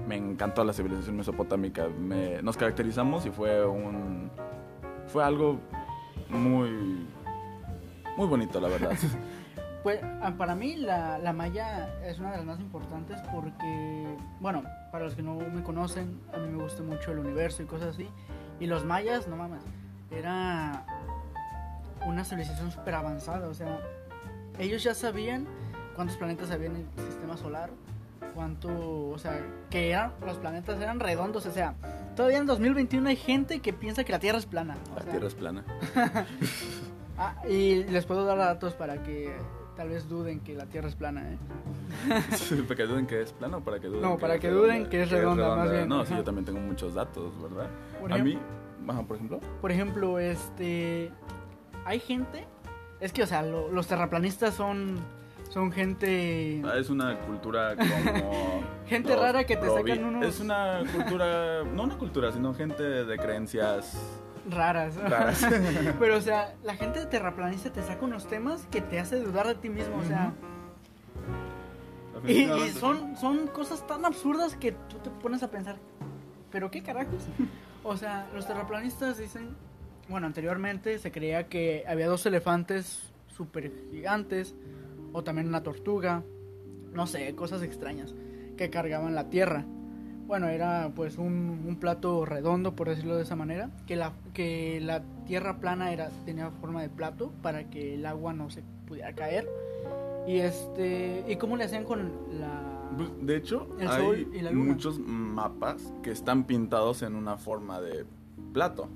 me 0.06 0.16
encantó 0.16 0.64
la 0.64 0.72
civilización 0.72 1.16
mesopotámica. 1.16 1.88
Me- 1.88 2.42
nos 2.42 2.56
caracterizamos 2.56 3.26
y 3.26 3.30
fue 3.30 3.66
un... 3.66 4.30
fue 5.08 5.24
algo 5.24 5.58
muy... 6.28 7.06
muy 8.16 8.26
bonito, 8.26 8.60
la 8.60 8.68
verdad. 8.68 8.92
Pues 9.82 10.00
ah, 10.20 10.34
para 10.36 10.56
mí 10.56 10.74
la, 10.74 11.16
la 11.18 11.32
maya 11.32 11.88
es 12.04 12.18
una 12.18 12.32
de 12.32 12.38
las 12.38 12.44
más 12.46 12.58
importantes 12.58 13.20
porque, 13.32 14.16
bueno, 14.40 14.64
para 14.90 15.04
los 15.04 15.14
que 15.14 15.22
no 15.22 15.36
me 15.36 15.62
conocen, 15.62 16.20
a 16.34 16.38
mí 16.38 16.48
me 16.48 16.60
gusta 16.60 16.82
mucho 16.82 17.12
el 17.12 17.20
universo 17.20 17.62
y 17.62 17.66
cosas 17.66 17.94
así. 17.94 18.08
Y 18.58 18.66
los 18.66 18.84
mayas, 18.84 19.28
no 19.28 19.36
mames, 19.36 19.62
era 20.10 20.84
una 22.04 22.24
civilización 22.24 22.72
súper 22.72 22.96
avanzada. 22.96 23.46
O 23.46 23.54
sea, 23.54 23.78
ellos 24.58 24.82
ya 24.82 24.92
sabían 24.92 25.46
cuántos 25.94 26.16
planetas 26.16 26.50
había 26.50 26.66
en 26.66 26.76
el 26.78 26.86
sistema 27.06 27.36
solar, 27.36 27.70
cuánto, 28.36 28.68
o 29.08 29.18
sea, 29.18 29.40
que 29.70 29.90
eran, 29.90 30.12
los 30.24 30.36
planetas 30.36 30.80
eran 30.80 31.00
redondos. 31.00 31.44
O 31.46 31.50
sea, 31.50 31.74
todavía 32.14 32.38
en 32.38 32.46
2021 32.46 33.08
hay 33.08 33.16
gente 33.16 33.58
que 33.60 33.72
piensa 33.72 34.04
que 34.04 34.12
la 34.12 34.20
Tierra 34.20 34.38
es 34.38 34.46
plana. 34.46 34.76
La 34.94 35.02
sea, 35.02 35.10
Tierra 35.10 35.26
es 35.26 35.34
plana. 35.34 35.64
Ah, 37.18 37.34
y 37.48 37.76
les 37.84 38.04
puedo 38.04 38.26
dar 38.26 38.36
datos 38.36 38.74
para 38.74 39.02
que 39.02 39.34
tal 39.74 39.88
vez 39.88 40.06
duden 40.06 40.40
que 40.40 40.54
la 40.54 40.66
Tierra 40.66 40.88
es 40.88 40.94
plana, 40.96 41.22
¿eh? 41.32 41.38
para 42.68 42.76
que 42.76 42.82
duden 42.82 43.06
que 43.06 43.22
es 43.22 43.32
plana 43.32 43.56
o 43.56 43.60
para 43.62 43.80
que 43.80 43.86
duden 43.86 44.02
No, 44.02 44.16
que 44.16 44.20
para 44.20 44.38
que 44.38 44.48
redonda? 44.48 44.66
duden 44.74 44.86
que 44.90 45.02
es 45.02 45.10
redonda, 45.10 45.56
más 45.56 45.70
bien, 45.70 45.88
No, 45.88 46.04
sí, 46.04 46.14
yo 46.14 46.22
también 46.22 46.44
tengo 46.44 46.60
muchos 46.60 46.92
datos, 46.92 47.32
¿verdad? 47.42 47.68
Por 47.98 48.12
A 48.12 48.18
mí, 48.18 48.38
por 49.08 49.16
ejemplo, 49.16 49.40
Por 49.62 49.72
ejemplo, 49.72 50.18
este... 50.18 51.10
Hay 51.86 52.00
gente 52.00 52.46
Es 53.00 53.14
que, 53.14 53.22
o 53.22 53.26
sea, 53.26 53.40
lo- 53.40 53.70
los 53.72 53.86
terraplanistas 53.86 54.52
son, 54.52 54.98
son 55.56 55.72
gente... 55.72 56.60
Ah, 56.66 56.76
Es 56.76 56.90
una 56.90 57.18
cultura 57.20 57.74
como... 57.76 58.60
Gente 58.86 59.16
rara 59.16 59.44
que 59.44 59.56
te 59.56 59.66
provi- 59.66 59.88
sacan 59.94 60.04
unos- 60.04 60.26
Es 60.26 60.38
una 60.40 60.82
cultura, 60.94 61.64
no 61.64 61.84
una 61.84 61.96
cultura, 61.96 62.30
sino 62.30 62.52
gente 62.52 62.82
de 62.82 63.16
creencias 63.16 63.96
raras. 64.50 64.96
raras. 64.96 65.46
Pero, 65.98 66.18
o 66.18 66.20
sea, 66.20 66.54
la 66.62 66.74
gente 66.76 67.00
de 67.00 67.06
terraplanista 67.06 67.72
te 67.72 67.80
saca 67.82 68.04
unos 68.04 68.26
temas 68.28 68.66
que 68.70 68.82
te 68.82 69.00
hace 69.00 69.18
dudar 69.18 69.46
de 69.46 69.54
ti 69.54 69.70
mismo, 69.70 69.96
o 69.96 70.04
sea... 70.04 70.34
Y, 72.26 72.46
son, 72.78 73.16
son 73.16 73.46
cosas 73.46 73.86
tan 73.86 74.04
absurdas 74.04 74.56
que 74.56 74.72
tú 74.72 74.98
te 74.98 75.08
pones 75.08 75.42
a 75.42 75.50
pensar, 75.50 75.76
¿pero 76.52 76.70
qué 76.70 76.82
carajos? 76.82 77.22
O 77.82 77.96
sea, 77.96 78.28
los 78.34 78.46
terraplanistas 78.46 79.16
dicen, 79.16 79.56
bueno, 80.10 80.26
anteriormente 80.26 80.98
se 80.98 81.10
creía 81.10 81.48
que 81.48 81.82
había 81.88 82.08
dos 82.08 82.26
elefantes 82.26 83.10
super 83.34 83.72
gigantes, 83.90 84.54
o 85.16 85.24
también 85.24 85.48
una 85.48 85.62
tortuga, 85.62 86.24
no 86.92 87.06
sé, 87.06 87.34
cosas 87.34 87.62
extrañas, 87.62 88.14
que 88.58 88.68
cargaban 88.68 89.14
la 89.14 89.30
tierra. 89.30 89.64
Bueno, 90.26 90.48
era 90.48 90.92
pues 90.94 91.16
un, 91.16 91.64
un 91.66 91.76
plato 91.76 92.26
redondo, 92.26 92.76
por 92.76 92.90
decirlo 92.90 93.16
de 93.16 93.22
esa 93.22 93.34
manera, 93.34 93.70
que 93.86 93.96
la, 93.96 94.12
que 94.34 94.78
la 94.82 95.02
tierra 95.24 95.56
plana 95.58 95.90
era, 95.90 96.10
tenía 96.26 96.50
forma 96.50 96.82
de 96.82 96.90
plato 96.90 97.32
para 97.40 97.70
que 97.70 97.94
el 97.94 98.04
agua 98.04 98.34
no 98.34 98.50
se 98.50 98.62
pudiera 98.86 99.14
caer. 99.14 99.48
Y 100.26 100.40
este, 100.40 101.24
¿y 101.26 101.36
cómo 101.36 101.56
le 101.56 101.64
hacían 101.64 101.84
con 101.84 102.12
la 102.38 102.90
Pues, 102.94 103.08
De 103.22 103.36
hecho, 103.36 103.68
El 103.80 103.88
hay 104.46 104.54
muchos 104.54 104.98
mapas 104.98 105.94
que 106.02 106.10
están 106.10 106.44
pintados 106.44 107.00
en 107.00 107.14
una 107.14 107.38
forma 107.38 107.80
de 107.80 108.04
plato. 108.52 108.90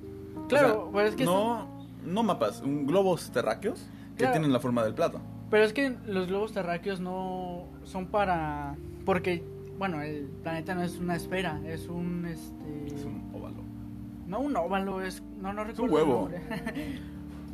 Claro, 0.48 0.80
O 0.80 0.82
sea, 0.82 0.92
pero 0.92 1.08
es 1.08 1.14
que 1.14 1.24
no, 1.24 1.66
no 2.04 2.22
mapas, 2.22 2.60
un 2.60 2.86
globos 2.86 3.30
terráqueos 3.30 3.86
que 4.18 4.26
tienen 4.26 4.52
la 4.52 4.60
forma 4.60 4.84
del 4.84 4.92
plato. 4.92 5.18
Pero 5.50 5.64
es 5.64 5.72
que 5.72 5.96
los 6.06 6.28
globos 6.28 6.52
terráqueos 6.52 7.00
no 7.00 7.64
son 7.84 8.06
para 8.06 8.76
porque 9.04 9.42
bueno, 9.78 10.02
el 10.02 10.26
planeta 10.42 10.74
no 10.74 10.82
es 10.82 10.98
una 10.98 11.16
esfera, 11.16 11.60
es 11.64 11.88
un 11.88 12.26
este 12.26 12.94
Es 12.94 13.04
un 13.04 13.30
óvalo. 13.34 13.62
no 14.26 14.40
un 14.40 14.54
óvalo, 14.56 15.00
es 15.02 15.22
no 15.40 15.52
no 15.52 15.62
un 15.62 15.68
recuerdo 15.68 15.94
huevo. 15.94 16.28
el 16.28 16.40
nombre. 16.40 16.98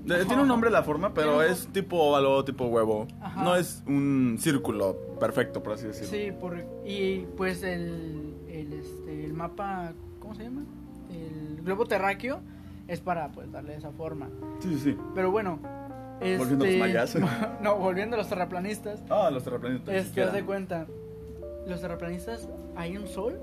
Le- 0.04 0.24
Tiene 0.26 0.42
un 0.42 0.48
nombre 0.48 0.70
la 0.70 0.82
forma, 0.82 1.14
pero 1.14 1.32
Tiene 1.38 1.46
un- 1.46 1.52
es 1.52 1.68
tipo 1.68 1.96
óvalo, 1.98 2.44
tipo 2.44 2.66
huevo. 2.66 3.06
Ajá. 3.20 3.42
No 3.44 3.56
es 3.56 3.82
un 3.86 4.36
círculo 4.40 4.96
perfecto, 5.18 5.62
por 5.62 5.72
así 5.74 5.86
decirlo. 5.86 6.08
Sí, 6.10 6.32
por, 6.38 6.64
y 6.84 7.26
pues 7.36 7.62
el, 7.62 8.34
el, 8.48 8.72
este, 8.72 9.24
el 9.24 9.32
mapa, 9.32 9.92
¿cómo 10.20 10.34
se 10.34 10.42
llama? 10.44 10.64
El 11.10 11.62
globo 11.62 11.86
terráqueo 11.86 12.40
es 12.88 13.00
para 13.00 13.30
pues 13.32 13.50
darle 13.52 13.74
esa 13.76 13.90
forma. 13.92 14.28
sí, 14.60 14.68
sí. 14.74 14.78
sí. 14.92 14.96
Pero 15.14 15.30
bueno, 15.30 15.58
Volviendo 16.20 16.64
a 16.64 16.68
los 16.68 16.74
este, 16.74 16.78
mayas. 16.78 17.16
no, 17.62 17.76
volviendo 17.76 18.16
a 18.16 18.18
los 18.18 18.28
terraplanistas. 18.28 19.02
Ah, 19.10 19.30
los 19.30 19.44
terraplanistas. 19.44 19.94
Este, 19.94 20.22
haz 20.22 20.32
de 20.32 20.44
cuenta, 20.44 20.86
los 21.66 21.80
terraplanistas 21.80 22.48
hay 22.74 22.96
un 22.96 23.06
sol 23.06 23.38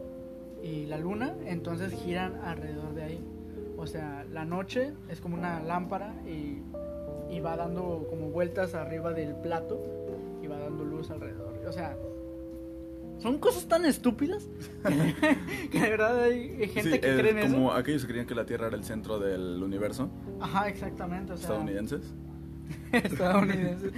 y 0.62 0.86
la 0.86 0.98
luna, 0.98 1.36
entonces 1.46 1.94
giran 1.94 2.36
alrededor 2.44 2.94
de 2.96 3.04
ahí. 3.04 3.24
O 3.78 3.86
sea, 3.86 4.26
la 4.32 4.46
noche 4.46 4.94
es 5.10 5.20
como 5.20 5.36
una 5.36 5.62
lámpara 5.62 6.14
y, 6.26 6.62
y 7.30 7.40
va 7.42 7.56
dando 7.58 8.08
como 8.10 8.30
vueltas 8.30 8.76
arriba 8.76 9.12
del 9.14 9.36
plato 9.36 9.82
y 10.42 10.48
va 10.48 10.58
dando 10.58 10.84
luz 10.86 11.12
alrededor. 11.12 11.54
O 11.68 11.72
sea, 11.72 11.98
son 13.20 13.38
cosas 13.40 13.68
tan 13.68 13.86
estúpidas 13.86 14.48
que, 14.88 15.16
que 15.72 15.80
de 15.80 15.90
verdad 15.90 16.24
hay 16.24 16.68
gente 16.68 16.84
Sí, 16.84 17.00
que 17.00 17.00
cree 17.00 17.30
en 17.32 17.52
como 17.52 17.70
eso. 17.70 17.78
aquellos 17.78 18.02
que 18.04 18.08
creían 18.10 18.28
que 18.28 18.36
la 18.36 18.46
Tierra 18.46 18.68
era 18.68 18.76
el 18.76 18.84
centro 18.84 19.20
del 19.20 19.62
universo, 19.64 20.10
Ajá, 20.40 20.68
exactamente. 20.70 21.34
O 21.34 21.38
sea, 21.38 21.50
estadounidenses. 21.50 22.14
estadounidenses. 23.04 23.92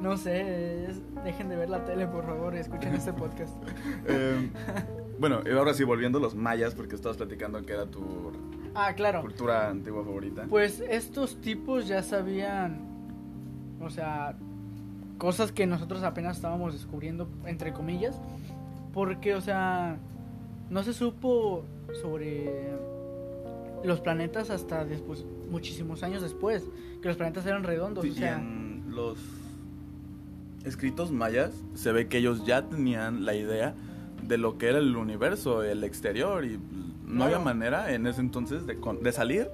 No 0.00 0.16
sé, 0.16 0.84
es- 0.90 1.00
dejen 1.24 1.48
de 1.48 1.56
ver 1.56 1.70
la 1.70 1.84
tele, 1.84 2.06
por 2.06 2.24
favor, 2.26 2.54
y 2.54 2.58
escuchen 2.58 2.94
este 2.94 3.12
podcast. 3.12 3.54
Eh, 4.06 4.50
bueno, 5.18 5.40
y 5.46 5.50
ahora 5.50 5.72
sí, 5.74 5.84
volviendo 5.84 6.18
a 6.18 6.20
los 6.20 6.34
mayas, 6.34 6.74
porque 6.74 6.96
estabas 6.96 7.16
platicando 7.16 7.64
que 7.64 7.72
era 7.72 7.86
tu 7.86 8.32
Ah, 8.74 8.94
claro. 8.94 9.20
cultura 9.20 9.68
antigua 9.68 10.02
favorita. 10.04 10.46
Pues 10.48 10.80
estos 10.88 11.40
tipos 11.40 11.86
ya 11.86 12.02
sabían, 12.02 12.80
o 13.80 13.90
sea, 13.90 14.34
cosas 15.18 15.52
que 15.52 15.66
nosotros 15.66 16.02
apenas 16.02 16.36
estábamos 16.36 16.72
descubriendo, 16.72 17.28
entre 17.46 17.72
comillas, 17.72 18.20
porque, 18.92 19.34
o 19.34 19.40
sea, 19.40 19.96
no 20.70 20.82
se 20.82 20.92
supo 20.94 21.64
sobre 22.00 22.72
los 23.84 24.00
planetas 24.00 24.50
hasta 24.50 24.84
después, 24.84 25.24
muchísimos 25.50 26.02
años 26.02 26.22
después, 26.22 26.64
que 27.00 27.08
los 27.08 27.16
planetas 27.16 27.46
eran 27.46 27.64
redondos, 27.64 28.04
Sí, 28.04 28.10
o 28.10 28.12
y 28.12 28.16
sea, 28.16 28.38
en 28.38 28.84
los 28.88 29.18
escritos 30.64 31.10
mayas 31.10 31.50
se 31.74 31.92
ve 31.92 32.06
que 32.08 32.18
ellos 32.18 32.44
ya 32.46 32.68
tenían 32.68 33.24
la 33.24 33.34
idea 33.34 33.74
de 34.26 34.38
lo 34.38 34.58
que 34.58 34.68
era 34.68 34.78
el 34.78 34.96
universo, 34.96 35.62
el 35.62 35.82
exterior, 35.84 36.44
y 36.44 36.58
no 37.04 37.16
Claro. 37.16 37.24
había 37.24 37.38
manera 37.40 37.92
en 37.92 38.06
ese 38.06 38.20
entonces 38.20 38.66
de, 38.66 38.78
de 39.02 39.12
salir, 39.12 39.48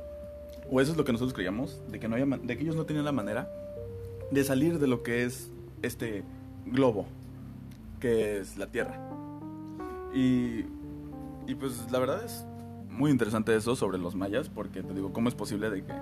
o 0.70 0.80
eso 0.80 0.92
es 0.92 0.98
lo 0.98 1.04
que 1.04 1.12
nosotros 1.12 1.32
creíamos, 1.34 1.80
de 1.90 1.98
que, 1.98 2.08
no 2.08 2.16
había, 2.16 2.36
de 2.36 2.56
que 2.56 2.62
ellos 2.62 2.76
no 2.76 2.84
tenían 2.84 3.04
la 3.06 3.12
manera 3.12 3.48
de 4.30 4.44
salir 4.44 4.78
de 4.78 4.86
lo 4.86 5.02
que 5.02 5.24
es 5.24 5.50
este 5.80 6.22
globo, 6.66 7.06
que 8.00 8.38
es 8.40 8.58
la 8.58 8.66
Tierra. 8.66 9.00
Y, 10.14 10.66
y 11.46 11.54
pues 11.58 11.90
la 11.90 11.98
verdad 11.98 12.22
es 12.24 12.44
muy 12.98 13.10
interesante 13.12 13.54
eso 13.54 13.76
sobre 13.76 13.96
los 13.98 14.14
mayas, 14.14 14.48
porque 14.48 14.82
te 14.82 14.92
digo, 14.92 15.12
¿cómo 15.12 15.28
es 15.28 15.34
posible 15.34 15.70
de 15.70 15.84
que 15.84 15.92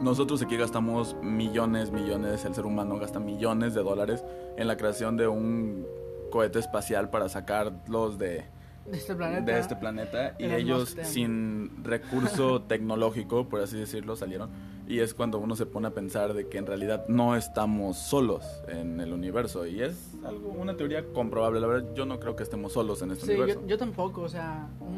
nosotros 0.00 0.42
aquí 0.42 0.56
gastamos 0.56 1.16
millones, 1.22 1.90
millones, 1.92 2.44
el 2.44 2.54
ser 2.54 2.66
humano 2.66 2.98
gasta 2.98 3.20
millones 3.20 3.74
de 3.74 3.82
dólares 3.82 4.24
en 4.56 4.66
la 4.66 4.76
creación 4.76 5.16
de 5.16 5.28
un 5.28 5.86
cohete 6.30 6.58
espacial 6.58 7.10
para 7.10 7.28
sacarlos 7.28 8.18
de, 8.18 8.44
de 8.86 8.96
este 8.96 9.14
planeta. 9.14 9.52
de 9.52 9.58
este 9.60 9.76
planeta 9.76 10.34
y 10.38 10.44
ellos 10.44 10.96
sin 11.02 11.84
recurso 11.84 12.62
tecnológico, 12.68 13.48
por 13.48 13.60
así 13.60 13.76
decirlo, 13.76 14.16
salieron. 14.16 14.50
Y 14.86 15.00
es 15.00 15.12
cuando 15.12 15.38
uno 15.38 15.54
se 15.54 15.66
pone 15.66 15.88
a 15.88 15.90
pensar 15.90 16.32
de 16.32 16.48
que 16.48 16.56
en 16.56 16.64
realidad 16.66 17.04
no 17.08 17.36
estamos 17.36 17.98
solos 17.98 18.46
en 18.68 19.00
el 19.00 19.12
universo. 19.12 19.66
Y 19.66 19.82
es 19.82 20.14
algo, 20.24 20.48
una 20.48 20.78
teoría 20.78 21.04
comprobable. 21.12 21.60
La 21.60 21.66
verdad, 21.66 21.90
yo 21.94 22.06
no 22.06 22.18
creo 22.18 22.36
que 22.36 22.42
estemos 22.42 22.72
solos 22.72 23.02
en 23.02 23.10
este 23.10 23.26
Sí, 23.26 23.32
universo. 23.32 23.60
yo, 23.60 23.66
yo 23.66 23.76
tampoco, 23.76 24.22
o 24.22 24.28
sea, 24.30 24.70
un 24.80 24.97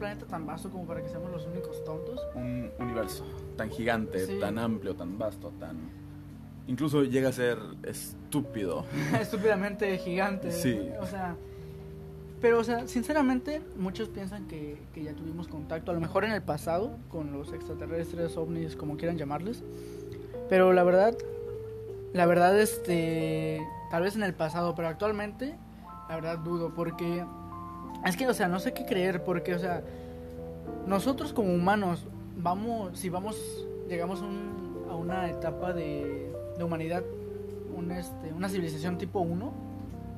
planeta 0.00 0.26
tan 0.26 0.44
vasto 0.46 0.68
como 0.70 0.84
para 0.86 1.00
que 1.02 1.08
seamos 1.08 1.30
los 1.30 1.46
únicos 1.46 1.84
tontos. 1.84 2.20
un 2.34 2.70
universo 2.80 3.24
tan 3.56 3.70
gigante, 3.70 4.26
Sí. 4.26 4.40
tan 4.40 4.58
amplio, 4.58 4.96
tan 4.96 5.16
vasto, 5.18 5.52
tan... 5.60 5.76
Incluso 6.66 7.04
llega 7.04 7.28
a 7.28 7.32
ser 7.32 7.58
estúpido. 7.84 8.84
estúpidamente 9.20 9.96
gigante. 9.98 10.50
Sí. 10.50 10.90
O 11.00 11.06
sea, 11.06 11.36
pero, 12.40 12.58
o 12.58 12.64
sea, 12.64 12.88
sinceramente, 12.88 13.60
muchos 13.76 14.08
piensan 14.08 14.48
que, 14.48 14.78
que 14.94 15.02
ya 15.04 15.12
tuvimos 15.12 15.46
contacto, 15.46 15.90
a 15.90 15.94
lo 15.94 16.00
mejor 16.00 16.24
en 16.24 16.32
el 16.32 16.42
pasado, 16.42 16.96
con 17.10 17.32
los 17.32 17.52
extraterrestres, 17.52 18.36
ovnis, 18.36 18.76
como 18.76 18.96
quieran 18.96 19.18
llamarles. 19.18 19.62
Pero 20.48 20.72
la 20.72 20.82
verdad, 20.82 21.14
la 22.14 22.26
verdad, 22.26 22.58
este, 22.58 23.60
tal 23.90 24.02
vez 24.04 24.16
en 24.16 24.22
el 24.22 24.32
pasado, 24.34 24.74
pero 24.74 24.88
actualmente, 24.88 25.54
la 26.08 26.14
verdad 26.14 26.38
dudo, 26.38 26.72
porque 26.74 27.24
es 28.08 28.16
que, 28.16 28.26
o 28.26 28.34
sea, 28.34 28.48
no 28.48 28.58
sé 28.60 28.72
qué 28.72 28.84
creer, 28.86 29.22
porque, 29.24 29.54
o 29.54 29.58
sea, 29.58 29.82
nosotros 30.86 31.32
como 31.32 31.52
humanos, 31.54 32.06
vamos, 32.36 32.98
si 32.98 33.08
vamos, 33.08 33.66
llegamos 33.88 34.20
un- 34.20 34.86
a 34.90 34.94
una 34.96 35.28
etapa 35.30 35.72
de, 35.72 36.32
de 36.58 36.64
humanidad, 36.64 37.02
un, 37.76 37.90
este, 37.92 38.32
una 38.32 38.48
civilización 38.48 38.98
tipo 38.98 39.20
1 39.20 39.52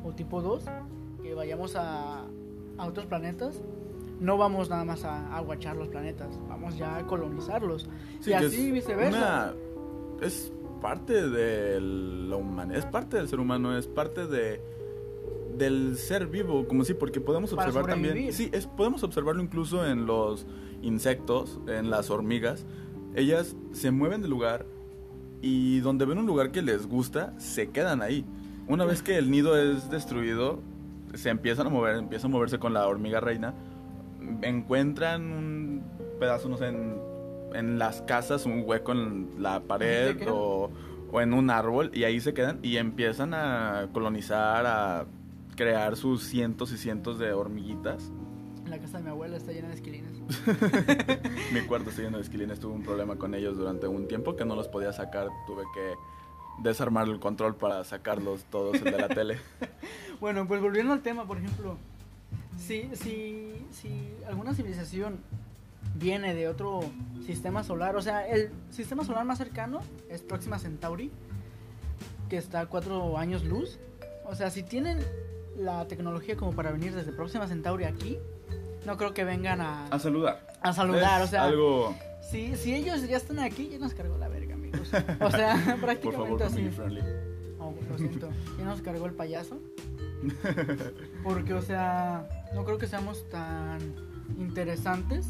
o 0.05 0.13
tipo 0.13 0.41
2, 0.41 0.65
que 1.23 1.35
vayamos 1.35 1.77
a, 1.77 2.23
a 2.79 2.87
otros 2.87 3.07
planetas, 3.07 3.61
no 4.21 4.39
vamos 4.39 4.71
nada 4.71 4.85
más 4.85 5.05
a 5.05 5.37
aguachar 5.37 5.77
los 5.77 5.89
planetas, 5.89 6.29
vamos 6.49 6.77
ya 6.79 6.97
a 6.99 7.07
colonizarlos. 7.07 7.89
y 8.21 8.25
que 8.25 8.35
así 8.37 8.67
es 8.69 8.73
viceversa. 8.73 9.19
una- 9.19 9.55
es 10.27 10.53
parte 10.81 11.29
de 11.29 11.81
la 11.81 12.37
humanidad, 12.37 12.79
es 12.79 12.87
parte 12.87 13.17
del 13.17 13.29
ser 13.29 13.41
humano, 13.41 13.77
es 13.77 13.87
parte 13.89 14.27
de 14.27 14.61
del 15.57 15.97
ser 15.97 16.27
vivo, 16.27 16.67
como 16.67 16.85
sí, 16.85 16.95
porque 16.95 17.21
podemos 17.21 17.53
observar 17.53 17.87
también, 17.87 18.33
sí, 18.33 18.51
es, 18.53 18.67
podemos 18.67 19.03
observarlo 19.03 19.43
incluso 19.43 19.87
en 19.87 20.07
los 20.07 20.47
insectos, 20.83 21.61
en 21.69 21.91
las 21.91 22.11
hormigas, 22.11 22.67
ellas 23.15 23.57
se 23.73 23.91
mueven 23.91 24.23
de 24.23 24.29
lugar 24.29 24.67
y 25.41 25.81
donde 25.81 26.05
ven 26.05 26.19
un 26.19 26.27
lugar 26.27 26.51
que 26.53 26.63
les 26.63 26.87
gusta, 26.87 27.39
se 27.39 27.71
quedan 27.71 28.01
ahí. 28.03 28.25
Una 28.69 28.85
vez 28.85 29.03
que 29.03 29.19
el 29.19 29.31
nido 29.31 29.59
es 29.59 29.91
destruido, 29.91 30.61
se 31.15 31.31
empiezan 31.31 31.67
a 31.67 31.71
mover, 31.71 31.97
empiezan 31.97 32.31
a 32.31 32.35
moverse 32.35 32.59
con 32.59 32.73
la 32.73 32.87
hormiga 32.87 33.21
reina, 33.21 33.55
encuentran 34.43 35.33
un 35.33 35.83
pedazo, 36.19 36.49
no 36.49 36.57
sé, 36.57 36.69
en, 36.69 36.97
en 37.55 37.79
las 37.79 38.03
casas, 38.03 38.47
un 38.47 38.63
hueco 38.65 38.93
en 38.93 39.31
la 39.39 39.61
pared 39.61 40.17
o, 40.31 40.71
o 41.11 41.21
en 41.21 41.35
un 41.35 41.51
árbol 41.51 41.91
y 41.93 42.05
ahí 42.05 42.21
se 42.21 42.33
quedan 42.33 42.59
y 42.63 42.77
empiezan 42.77 43.35
a 43.35 43.89
colonizar, 43.93 44.65
a 44.67 45.07
crear 45.57 45.97
sus 45.97 46.25
cientos 46.25 46.73
y 46.73 46.79
cientos 46.79 47.19
de 47.19 47.33
hormiguitas. 47.33 48.11
La 48.67 48.79
casa 48.79 48.99
de 48.99 49.05
mi 49.05 49.11
abuela 49.11 49.37
está 49.37 49.53
llena 49.53 49.69
de 49.69 49.75
esquilines. 49.75 50.13
Mi 51.53 51.61
cuarto 51.63 51.91
está 51.91 52.03
lleno 52.03 52.17
de 52.17 52.23
esquilines, 52.23 52.59
tuve 52.59 52.73
un 52.73 52.83
problema 52.83 53.17
con 53.17 53.35
ellos 53.35 53.57
durante 53.57 53.87
un 53.87 54.09
tiempo 54.09 54.37
que 54.37 54.45
no 54.45 54.57
los 54.57 54.69
podía 54.69 54.93
sacar, 54.93 55.29
tuve 55.47 55.63
que 55.75 55.95
desarmar 56.63 57.09
el 57.09 57.19
control 57.19 57.57
para 57.57 57.85
sacarlos 57.85 58.45
todos 58.45 58.77
el 58.77 58.85
de 58.85 58.99
la 58.99 59.09
tele. 59.09 59.39
Bueno, 60.21 60.47
pues 60.47 60.61
volviendo 60.61 60.93
al 60.93 61.03
tema, 61.03 61.27
por 61.27 61.39
ejemplo, 61.39 61.77
si, 62.57 62.89
si, 62.95 63.67
si 63.73 64.15
alguna 64.29 64.55
civilización 64.55 65.19
viene 65.97 66.33
de 66.33 66.47
otro 66.47 66.81
sistema 67.27 67.65
solar, 67.65 67.97
o 67.97 68.03
sea, 68.03 68.25
el 68.29 68.51
sistema 68.71 69.05
solar 69.05 69.25
más 69.25 69.39
cercano 69.39 69.81
es 70.09 70.23
Próxima 70.23 70.61
Centauri, 70.61 71.11
que 72.29 72.37
está 72.37 72.61
a 72.61 72.67
cuatro 72.67 73.19
años 73.19 73.43
luz. 73.45 73.81
O 74.25 74.37
sea, 74.37 74.51
si 74.51 74.63
tienen 74.63 75.01
la 75.57 75.87
tecnología 75.89 76.37
como 76.37 76.53
para 76.53 76.71
venir 76.73 76.95
desde 76.95 77.13
Próxima 77.13 77.47
Centauri 77.47 77.85
aquí, 77.85 78.19
no 78.87 78.97
creo 78.97 79.15
que 79.15 79.25
vengan 79.25 79.61
a, 79.61 79.87
A 79.87 79.99
saludar. 79.99 80.47
a 80.61 80.73
saludar. 80.73 81.21
Es 81.23 81.29
o 81.29 81.31
sea, 81.31 81.45
Algo, 81.45 81.95
si, 82.31 82.57
si 82.57 82.75
ellos 82.75 83.07
ya 83.09 83.17
están 83.17 83.39
aquí, 83.39 83.69
ya 83.71 83.79
nos 83.79 83.95
cargó 83.95 84.17
la 84.19 84.29
verga, 84.29 84.55
amigos. 84.55 84.91
O 85.21 85.31
sea, 85.31 85.55
por 85.73 85.81
prácticamente 85.81 86.29
favor, 86.29 86.43
así. 86.45 86.69
friendly. 86.71 87.01
Oh, 87.59 87.75
lo 87.89 87.99
siento. 87.99 88.29
Ya 88.59 88.65
nos 88.65 88.81
cargó 88.83 89.07
el 89.07 89.13
payaso. 89.15 89.61
Porque, 91.25 91.55
o 91.55 91.63
sea, 91.63 92.29
no 92.55 92.65
creo 92.65 92.79
que 92.79 92.87
seamos 92.87 93.29
tan 93.29 93.79
interesantes 94.39 95.27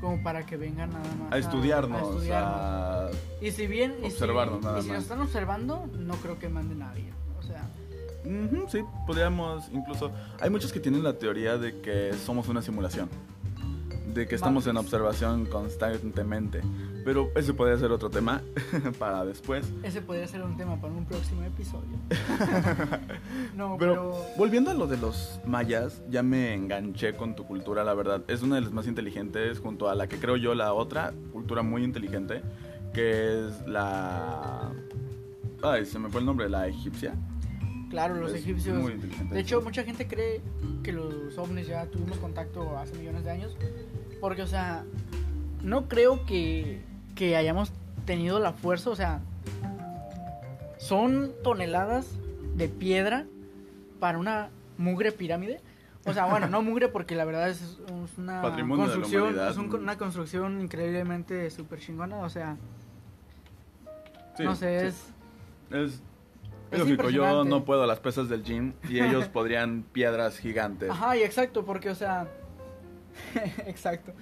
como 0.00 0.22
para 0.22 0.44
que 0.44 0.56
vengan 0.56 0.90
nada 0.90 1.14
más 1.18 1.32
A 1.32 1.38
estudiarnos, 1.38 2.00
a 2.00 2.04
estudiarnos. 2.04 2.60
a... 2.60 3.10
Y 3.40 3.50
si 3.52 3.66
bien. 3.66 3.94
y 4.02 4.06
si- 4.10 4.12
observarnos 4.12 4.62
nada 4.62 4.78
y 4.78 4.82
si 4.82 4.88
más. 4.88 4.96
nos 4.96 5.04
están 5.04 5.20
observando, 5.20 5.86
no 5.98 6.14
creo 6.16 6.38
que 6.38 6.48
mande 6.48 6.74
nadie. 6.74 7.12
O 7.38 7.42
sea, 7.42 7.68
Ujú, 8.24 8.66
sí, 8.68 8.80
podríamos 9.06 9.68
incluso... 9.72 10.10
Hay 10.40 10.50
muchos 10.50 10.72
que 10.72 10.80
tienen 10.80 11.02
la 11.02 11.14
teoría 11.18 11.58
de 11.58 11.80
que 11.80 12.12
somos 12.14 12.48
una 12.48 12.62
simulación. 12.62 13.08
De 14.14 14.26
que 14.28 14.34
estamos 14.36 14.66
en 14.68 14.76
observación 14.76 15.44
constantemente. 15.46 16.60
Pero 17.04 17.30
ese 17.34 17.52
podría 17.52 17.76
ser 17.76 17.90
otro 17.90 18.08
tema 18.08 18.40
para 18.98 19.24
después. 19.26 19.66
ese 19.82 20.00
podría 20.00 20.26
ser 20.26 20.42
un 20.42 20.56
tema 20.56 20.80
para 20.80 20.92
un 20.94 21.04
próximo 21.04 21.42
episodio. 21.42 21.98
no, 23.56 23.76
Pero, 23.78 23.92
pero. 23.94 24.16
volviendo 24.38 24.70
a 24.70 24.74
lo 24.74 24.86
de 24.86 24.96
los 24.96 25.40
mayas, 25.44 26.02
ya 26.08 26.22
me 26.22 26.54
enganché 26.54 27.14
con 27.14 27.34
tu 27.36 27.44
cultura, 27.44 27.84
la 27.84 27.92
verdad. 27.94 28.22
Es 28.28 28.42
una 28.42 28.54
de 28.54 28.62
las 28.62 28.72
más 28.72 28.86
inteligentes 28.86 29.58
junto 29.58 29.88
a 29.90 29.94
la 29.94 30.06
que 30.06 30.18
creo 30.18 30.36
yo 30.36 30.54
la 30.54 30.72
otra 30.72 31.12
cultura 31.32 31.62
muy 31.62 31.84
inteligente, 31.84 32.42
que 32.94 33.46
es 33.48 33.66
la... 33.66 34.70
Ay, 35.62 35.84
se 35.86 35.98
me 35.98 36.08
fue 36.08 36.20
el 36.20 36.26
nombre, 36.26 36.48
la 36.48 36.68
egipcia. 36.68 37.14
Claro, 37.94 38.16
los 38.16 38.32
Es 38.32 38.40
egipcios. 38.42 38.82
De 39.30 39.38
hecho, 39.40 39.60
mucha 39.62 39.84
gente 39.84 40.08
cree 40.08 40.40
que 40.82 40.90
los 40.92 41.38
ovnis 41.38 41.68
ya 41.68 41.86
tuvimos 41.86 42.18
contacto 42.18 42.76
hace 42.76 42.92
millones 42.98 43.22
de 43.24 43.30
años. 43.30 43.56
Porque, 44.20 44.42
o 44.42 44.46
sea, 44.48 44.84
no 45.62 45.86
creo 45.88 46.26
que, 46.26 46.80
que 47.14 47.36
hayamos 47.36 47.70
tenido 48.04 48.40
la 48.40 48.52
fuerza. 48.52 48.90
O 48.90 48.96
sea, 48.96 49.20
son 50.78 51.32
toneladas 51.42 52.06
de 52.56 52.68
piedra 52.68 53.26
para 54.00 54.18
una 54.18 54.50
mugre 54.76 55.12
pirámide. 55.12 55.60
O 56.06 56.12
sea, 56.12 56.26
bueno, 56.26 56.48
no 56.48 56.62
mugre 56.62 56.88
porque 56.88 57.14
la 57.14 57.24
verdad 57.24 57.48
es, 57.48 57.78
una 58.18 58.42
Patrimonio 58.42 58.84
construcción, 58.86 59.36
es 59.48 59.56
un- 59.56 59.72
una 59.74 59.96
construcción 59.96 60.60
increíblemente 60.60 61.48
súper 61.50 61.78
chingona. 61.80 62.16
O 62.18 62.28
sea, 62.28 62.56
Sí, 64.36 64.42
no 64.42 64.54
sé, 64.56 64.80
sí. 64.80 64.86
es 64.88 65.14
Es, 65.70 66.02
Es 66.74 66.80
lógico, 66.80 67.10
yo 67.10 67.44
no 67.44 67.64
puedo 67.64 67.86
las 67.86 68.00
pesas 68.00 68.28
del 68.28 68.42
gym 68.44 68.72
y 68.88 69.00
ellos 69.00 69.28
podrían 69.32 69.82
piedras 69.82 70.38
gigantes. 70.38 70.90
Ajá, 70.90 71.16
y 71.16 71.22
exacto, 71.22 71.64
porque, 71.64 71.90
o 71.90 71.94
sea, 71.94 72.28
exacto. 73.66 74.12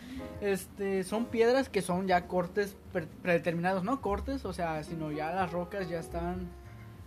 Este, 0.40 1.04
son 1.04 1.26
piedras 1.26 1.68
que 1.68 1.82
son 1.82 2.06
ya 2.08 2.26
cortes 2.26 2.76
pre- 2.92 3.06
predeterminados, 3.22 3.84
no 3.84 4.00
cortes, 4.00 4.44
o 4.44 4.52
sea, 4.52 4.82
sino 4.84 5.10
ya 5.12 5.30
las 5.32 5.50
rocas 5.52 5.88
ya 5.88 5.98
están, 6.00 6.48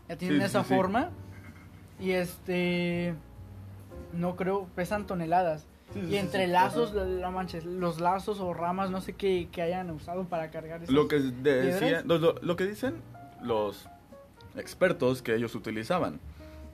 ya 0.09 0.15
tienen 0.17 0.39
Sí, 0.39 0.45
esa 0.45 0.63
sí. 0.63 0.73
forma. 0.73 1.11
Y 1.99 2.11
este, 2.11 3.15
no 4.13 4.35
creo, 4.35 4.67
pesan 4.75 5.05
toneladas. 5.07 5.67
Y 6.09 6.15
entre 6.15 6.47
lazos, 6.47 6.93
la, 6.93 7.05
la 7.05 7.29
manches, 7.29 7.63
los 7.63 8.01
lazos 8.01 8.39
o 8.39 8.53
ramas, 8.53 8.89
no 8.89 8.99
sé 9.01 9.13
qué, 9.13 9.47
que 9.51 9.61
hayan 9.61 9.89
usado 9.91 10.25
para 10.25 10.49
cargar 10.49 10.81
esas 10.83 10.93
Lo 10.93 11.07
que 11.07 11.19
decía, 11.19 11.79
piedras. 11.79 12.05
lo, 12.05 12.17
lo- 12.17 12.35
lo 12.41 12.55
que 12.55 12.65
dicen 12.65 12.95
los 13.41 13.87
expertos 14.57 15.21
que 15.21 15.35
ellos 15.35 15.55
utilizaban. 15.55 16.19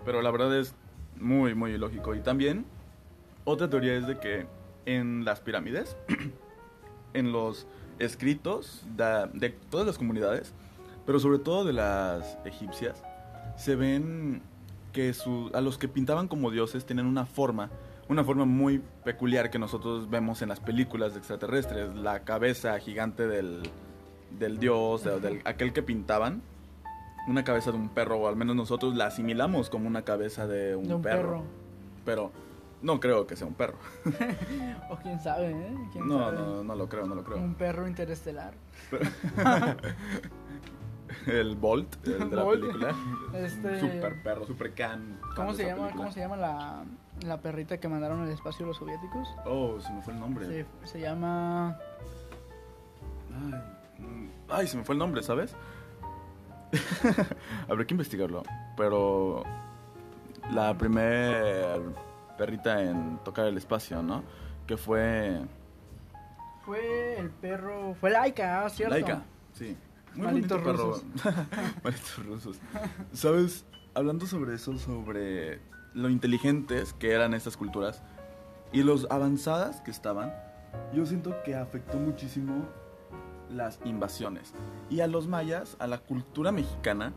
Pero 0.06 0.22
la 0.22 0.32
verdad 0.32 0.58
es 0.58 0.74
muy, 1.20 1.56
muy 1.56 1.72
ilógico. 1.72 2.16
Y 2.16 2.22
también, 2.22 2.66
otra 3.44 3.70
teoría 3.70 3.96
es 3.96 4.08
de 4.08 4.20
que 4.20 4.48
en 4.86 5.26
las 5.26 5.40
pirámides, 5.40 5.96
en 7.14 7.32
los 7.32 7.68
escritos 8.00 8.84
de, 8.96 9.50
todas 9.70 9.86
las 9.86 9.98
comunidades, 9.98 10.54
pero 11.06 11.20
sobre 11.20 11.40
todo 11.40 11.66
de 11.66 11.74
las 11.74 12.38
egipcias, 12.46 13.04
se 13.58 13.76
ven 13.76 14.42
que 14.92 15.14
a 15.54 15.62
los 15.62 15.78
que 15.78 15.88
pintaban 15.88 16.28
como 16.28 16.52
dioses 16.52 16.86
tienen 16.86 17.06
una 17.06 17.26
forma, 17.26 17.70
una 18.10 18.24
forma 18.24 18.46
muy 18.46 18.82
peculiar 19.04 19.50
que 19.50 19.60
nosotros 19.60 20.10
vemos 20.10 20.42
en 20.42 20.50
las 20.50 20.60
películas 20.60 21.14
de 21.14 21.20
extraterrestres, 21.20 21.96
la 21.96 22.24
cabeza 22.24 22.78
gigante 22.80 23.28
del, 23.28 23.62
del 24.38 24.58
dios, 24.58 25.04
aquel 25.46 25.72
que 25.72 25.84
pintaban, 25.84 26.42
una 27.28 27.44
cabeza 27.44 27.72
de 27.72 27.78
un 27.78 27.90
perro, 27.90 28.18
o 28.18 28.28
al 28.28 28.36
menos 28.36 28.56
nosotros 28.56 28.96
la 28.96 29.06
asimilamos 29.08 29.70
como 29.70 29.88
una 29.88 30.04
cabeza 30.04 30.48
de 30.48 30.76
un, 30.76 30.88
de 30.88 30.96
un 30.96 31.02
perro, 31.02 31.22
perro. 31.22 31.44
Pero 32.06 32.32
no 32.82 33.00
creo 33.00 33.28
que 33.28 33.36
sea 33.36 33.48
un 33.48 33.54
perro. 33.54 33.78
O 34.90 34.96
quién 34.98 35.20
sabe, 35.20 35.52
¿eh? 35.52 35.76
¿Quién 35.94 36.08
No, 36.08 36.20
sabe? 36.20 36.38
no, 36.38 36.64
no 36.64 36.76
lo 36.76 36.90
creo, 36.90 37.06
no 37.06 37.16
lo 37.16 37.24
creo. 37.24 37.38
Un 37.38 37.54
perro 37.56 37.88
interestelar. 37.88 38.54
El 41.28 41.56
Bolt, 41.58 42.08
el 42.08 42.30
de 42.30 42.36
la 42.36 42.44
Bolt. 42.44 42.62
película. 42.62 42.96
Este- 43.34 43.80
Super 43.80 44.24
perro, 44.24 44.46
super 44.48 44.74
can. 44.74 45.20
¿Cómo 45.36 45.54
se 45.54 45.64
llama? 45.66 45.82
película. 45.84 45.96
¿Cómo 46.04 46.12
se 46.12 46.20
llama 46.22 46.38
la, 46.38 46.84
la 47.26 47.42
perrita 47.42 47.78
que 47.80 47.88
mandaron 47.90 48.22
al 48.22 48.30
espacio 48.30 48.66
los 48.66 48.78
soviéticos? 48.78 49.28
Oh, 49.46 49.80
se 49.82 49.92
me 49.92 50.02
fue 50.02 50.14
el 50.14 50.20
nombre. 50.20 50.46
Se, 50.48 50.66
se 50.86 51.00
llama 51.02 51.78
Ay, 53.30 53.54
mm, 54.00 54.30
ay, 54.50 54.68
se 54.68 54.78
me 54.78 54.84
fue 54.84 54.94
el 54.96 55.00
nombre, 55.00 55.22
¿sabes? 55.22 55.54
Habrá 57.70 57.86
que 57.86 57.94
investigarlo. 57.94 58.44
Pero 58.78 59.44
la 60.52 60.78
primer 60.78 61.82
perrita 62.38 62.82
en 62.82 63.20
tocar 63.24 63.48
el 63.48 63.58
espacio, 63.58 64.02
¿no? 64.02 64.24
Que 64.66 64.78
fue 64.78 65.42
fue 66.66 67.20
el 67.20 67.30
perro, 67.30 67.96
fue 68.00 68.12
Laika, 68.12 68.66
ah, 68.66 68.70
¿cierto? 68.70 68.94
Laika. 68.94 69.24
Sí. 69.54 69.76
Muy 70.14 70.26
Malditos 70.26 70.64
bonito 70.64 71.02
perro. 71.24 71.36
Malditos 71.84 72.26
rusos. 72.26 72.60
¿Sabes? 73.14 73.66
Hablando 73.94 74.26
sobre 74.26 74.56
eso, 74.56 74.78
sobre 74.78 75.60
lo 75.94 76.10
inteligentes 76.10 76.94
que 76.94 77.12
eran 77.12 77.34
estas 77.34 77.58
culturas 77.58 78.02
y 78.72 78.84
los 78.84 79.08
avanzadas 79.10 79.82
que 79.82 79.92
estaban, 79.92 80.34
yo 80.94 81.06
siento 81.06 81.36
que 81.44 81.56
afectó 81.56 81.98
muchísimo 81.98 82.66
las 83.52 83.80
invasiones. 83.86 84.54
Y 84.90 85.02
a 85.02 85.08
los 85.08 85.28
mayas, 85.28 85.76
a 85.80 85.88
la 85.88 86.00
cultura 86.00 86.52
mexicana, 86.52 87.14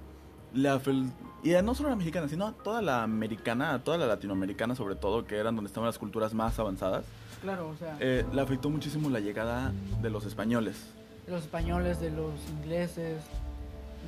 afel- 0.55 1.11
y 1.42 1.55
a 1.55 1.62
no 1.62 1.75
solo 1.75 1.90
la 1.90 1.97
mexicana, 1.97 2.29
sino 2.29 2.47
a 2.47 2.53
toda 2.53 2.81
la 2.83 3.03
americana, 3.03 3.75
a 3.75 3.85
toda 3.85 3.99
la 3.99 4.07
latinoamericana 4.07 4.75
sobre 4.75 4.94
todo, 4.97 5.27
que 5.27 5.37
eran 5.37 5.57
donde 5.57 5.68
estaban 5.68 5.87
las 5.87 5.99
culturas 5.99 6.33
más 6.35 6.59
avanzadas, 6.59 7.05
Claro, 7.42 7.68
o 7.68 7.77
sea, 7.77 7.97
eh, 8.01 8.25
le 8.33 8.40
afectó 8.40 8.70
muchísimo 8.70 9.11
la 9.11 9.20
llegada 9.20 9.70
de 10.01 10.09
los 10.11 10.25
españoles, 10.25 10.77
de 11.27 11.33
los 11.33 11.42
españoles, 11.42 12.01
de 12.01 12.11
los 12.11 12.33
ingleses, 12.59 13.20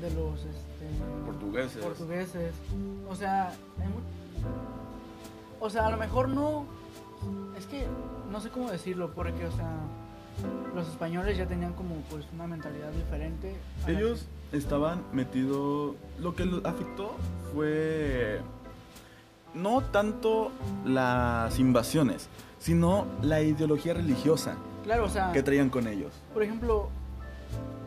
de 0.00 0.10
los 0.14 0.38
este, 0.40 0.86
portugueses. 1.26 1.84
portugueses. 1.84 2.54
O 3.10 3.14
sea, 3.14 3.52
o 5.60 5.68
sea, 5.70 5.86
a 5.86 5.90
lo 5.90 5.96
mejor 5.96 6.28
no 6.28 6.64
es 7.58 7.66
que 7.66 7.86
no 8.30 8.40
sé 8.40 8.50
cómo 8.50 8.70
decirlo, 8.70 9.10
porque 9.14 9.44
o 9.46 9.52
sea, 9.52 9.70
los 10.74 10.86
españoles 10.88 11.36
ya 11.38 11.46
tenían 11.46 11.72
como 11.72 11.94
pues 12.10 12.24
una 12.34 12.46
mentalidad 12.46 12.90
diferente. 12.92 13.54
Ellos 13.86 14.26
estaban 14.52 15.02
metidos. 15.12 15.94
Lo 16.20 16.34
que 16.34 16.44
los 16.44 16.64
afectó 16.64 17.16
fue. 17.52 18.40
No 19.54 19.80
tanto 19.82 20.50
las 20.84 21.58
invasiones, 21.58 22.28
sino 22.58 23.06
la 23.22 23.40
ideología 23.40 23.94
religiosa 23.94 24.52
que- 24.52 24.84
claro, 24.84 25.04
o 25.06 25.08
sea, 25.08 25.32
que 25.32 25.42
traían 25.42 25.70
con 25.70 25.86
ellos. 25.88 26.12
Por 26.34 26.42
ejemplo, 26.42 26.88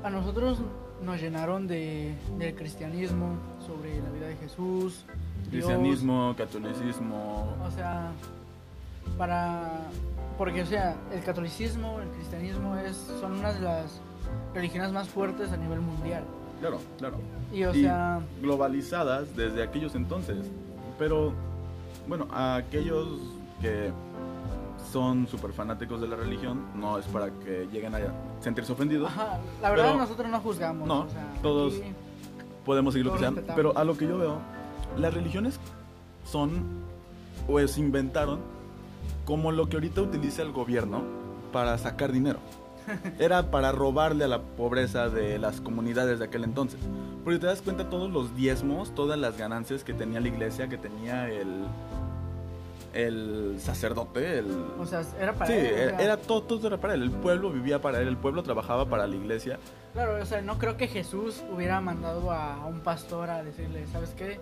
a 0.03 0.09
nosotros 0.09 0.59
nos 1.03 1.21
llenaron 1.21 1.67
de, 1.67 2.15
del 2.39 2.55
cristianismo, 2.55 3.35
sobre 3.67 4.01
la 4.01 4.09
vida 4.09 4.27
de 4.27 4.35
Jesús, 4.37 5.05
Dios, 5.51 5.65
Cristianismo, 5.65 6.33
catolicismo. 6.35 7.55
o 7.63 7.71
sea, 7.71 8.11
para... 9.17 9.81
Porque, 10.39 10.63
o 10.63 10.65
sea, 10.65 10.95
el 11.13 11.21
catolicismo, 11.21 11.99
el 11.99 12.07
cristianismo 12.09 12.75
es, 12.77 12.95
son 13.19 13.33
unas 13.33 13.55
de 13.55 13.61
las 13.61 13.99
religiones 14.55 14.91
más 14.91 15.07
fuertes 15.09 15.51
a 15.51 15.57
nivel 15.57 15.81
mundial. 15.81 16.23
Claro, 16.61 16.79
claro. 16.97 17.17
Y, 17.53 17.63
o 17.65 17.75
Y 17.75 17.81
sea, 17.83 18.21
globalizadas 18.41 19.35
desde 19.35 19.61
aquellos 19.61 19.93
entonces. 19.95 20.37
Pero, 20.97 21.33
bueno, 22.07 22.25
a 22.31 22.55
aquellos 22.55 23.07
que 23.61 23.91
son 24.91 25.27
súper 25.27 25.51
fanáticos 25.51 25.99
de 26.01 26.07
la 26.07 26.15
religión, 26.15 26.61
no 26.73 26.97
es 26.97 27.05
para 27.07 27.29
que 27.31 27.67
lleguen 27.71 27.93
a 27.93 27.99
sentirse 28.39 28.71
ofendidos. 28.71 29.09
ajá, 29.11 29.37
la 29.61 29.69
verdad 29.71 29.95
nosotros 29.97 30.29
no 30.29 30.39
juzgamos. 30.39 30.87
No, 30.87 31.01
o 31.01 31.09
sea, 31.09 31.33
todos- 31.43 31.73
podemos 32.65 32.93
seguir 32.93 33.07
lo 33.07 33.13
que 33.13 33.19
sea. 33.19 33.33
Pero 33.55 33.77
a 33.77 33.83
lo 33.83 33.97
que 33.97 34.07
yo 34.07 34.17
veo, 34.17 34.37
las 34.97 35.13
religiones 35.13 35.59
son, 36.25 36.63
o 37.47 37.59
se 37.67 37.79
inventaron, 37.81 38.39
como 39.29 39.51
lo 39.51 39.69
que 39.69 39.77
ahorita 39.77 40.01
utiliza 40.01 40.41
el 40.41 40.51
gobierno 40.51 41.03
para 41.53 41.77
sacar 41.77 42.11
dinero. 42.11 42.39
Era 43.19 43.51
para 43.51 43.71
robarle 43.71 44.23
a 44.23 44.27
la 44.27 44.41
pobreza 44.41 45.07
de 45.07 45.37
las 45.37 45.61
comunidades 45.61 46.17
de 46.17 46.25
aquel 46.25 46.43
entonces. 46.45 46.79
Porque 47.23 47.37
te 47.37 47.45
das 47.45 47.61
cuenta 47.61 47.91
todos 47.91 48.09
los 48.09 48.35
diezmos, 48.35 48.95
todas 48.95 49.19
las 49.19 49.37
ganancias 49.37 49.83
que 49.83 49.93
tenía 49.93 50.19
la 50.19 50.29
iglesia, 50.29 50.67
que 50.67 50.79
tenía 50.79 51.29
el, 51.29 51.65
el 52.95 53.57
sacerdote, 53.59 54.39
el... 54.39 54.47
O 54.79 54.87
sea, 54.87 55.03
era 55.21 55.33
para 55.33 55.45
Sí, 55.45 55.53
él, 55.53 55.65
o 55.65 55.77
era, 55.77 56.01
era 56.01 56.17
todo, 56.17 56.41
todo 56.41 56.65
era 56.65 56.77
para 56.77 56.95
él. 56.95 57.03
El 57.03 57.11
pueblo 57.11 57.51
vivía 57.51 57.79
para 57.79 58.01
él, 58.01 58.07
el 58.07 58.17
pueblo 58.17 58.41
trabajaba 58.41 58.87
para 58.87 59.05
la 59.05 59.15
iglesia. 59.15 59.59
Claro, 59.93 60.19
o 60.19 60.25
sea, 60.25 60.41
no 60.41 60.57
creo 60.57 60.75
que 60.75 60.87
Jesús 60.87 61.43
hubiera 61.55 61.79
mandado 61.81 62.31
a, 62.31 62.55
a 62.55 62.65
un 62.65 62.79
pastor 62.79 63.29
a 63.29 63.43
decirle, 63.43 63.85
¿sabes 63.91 64.09
qué? 64.17 64.39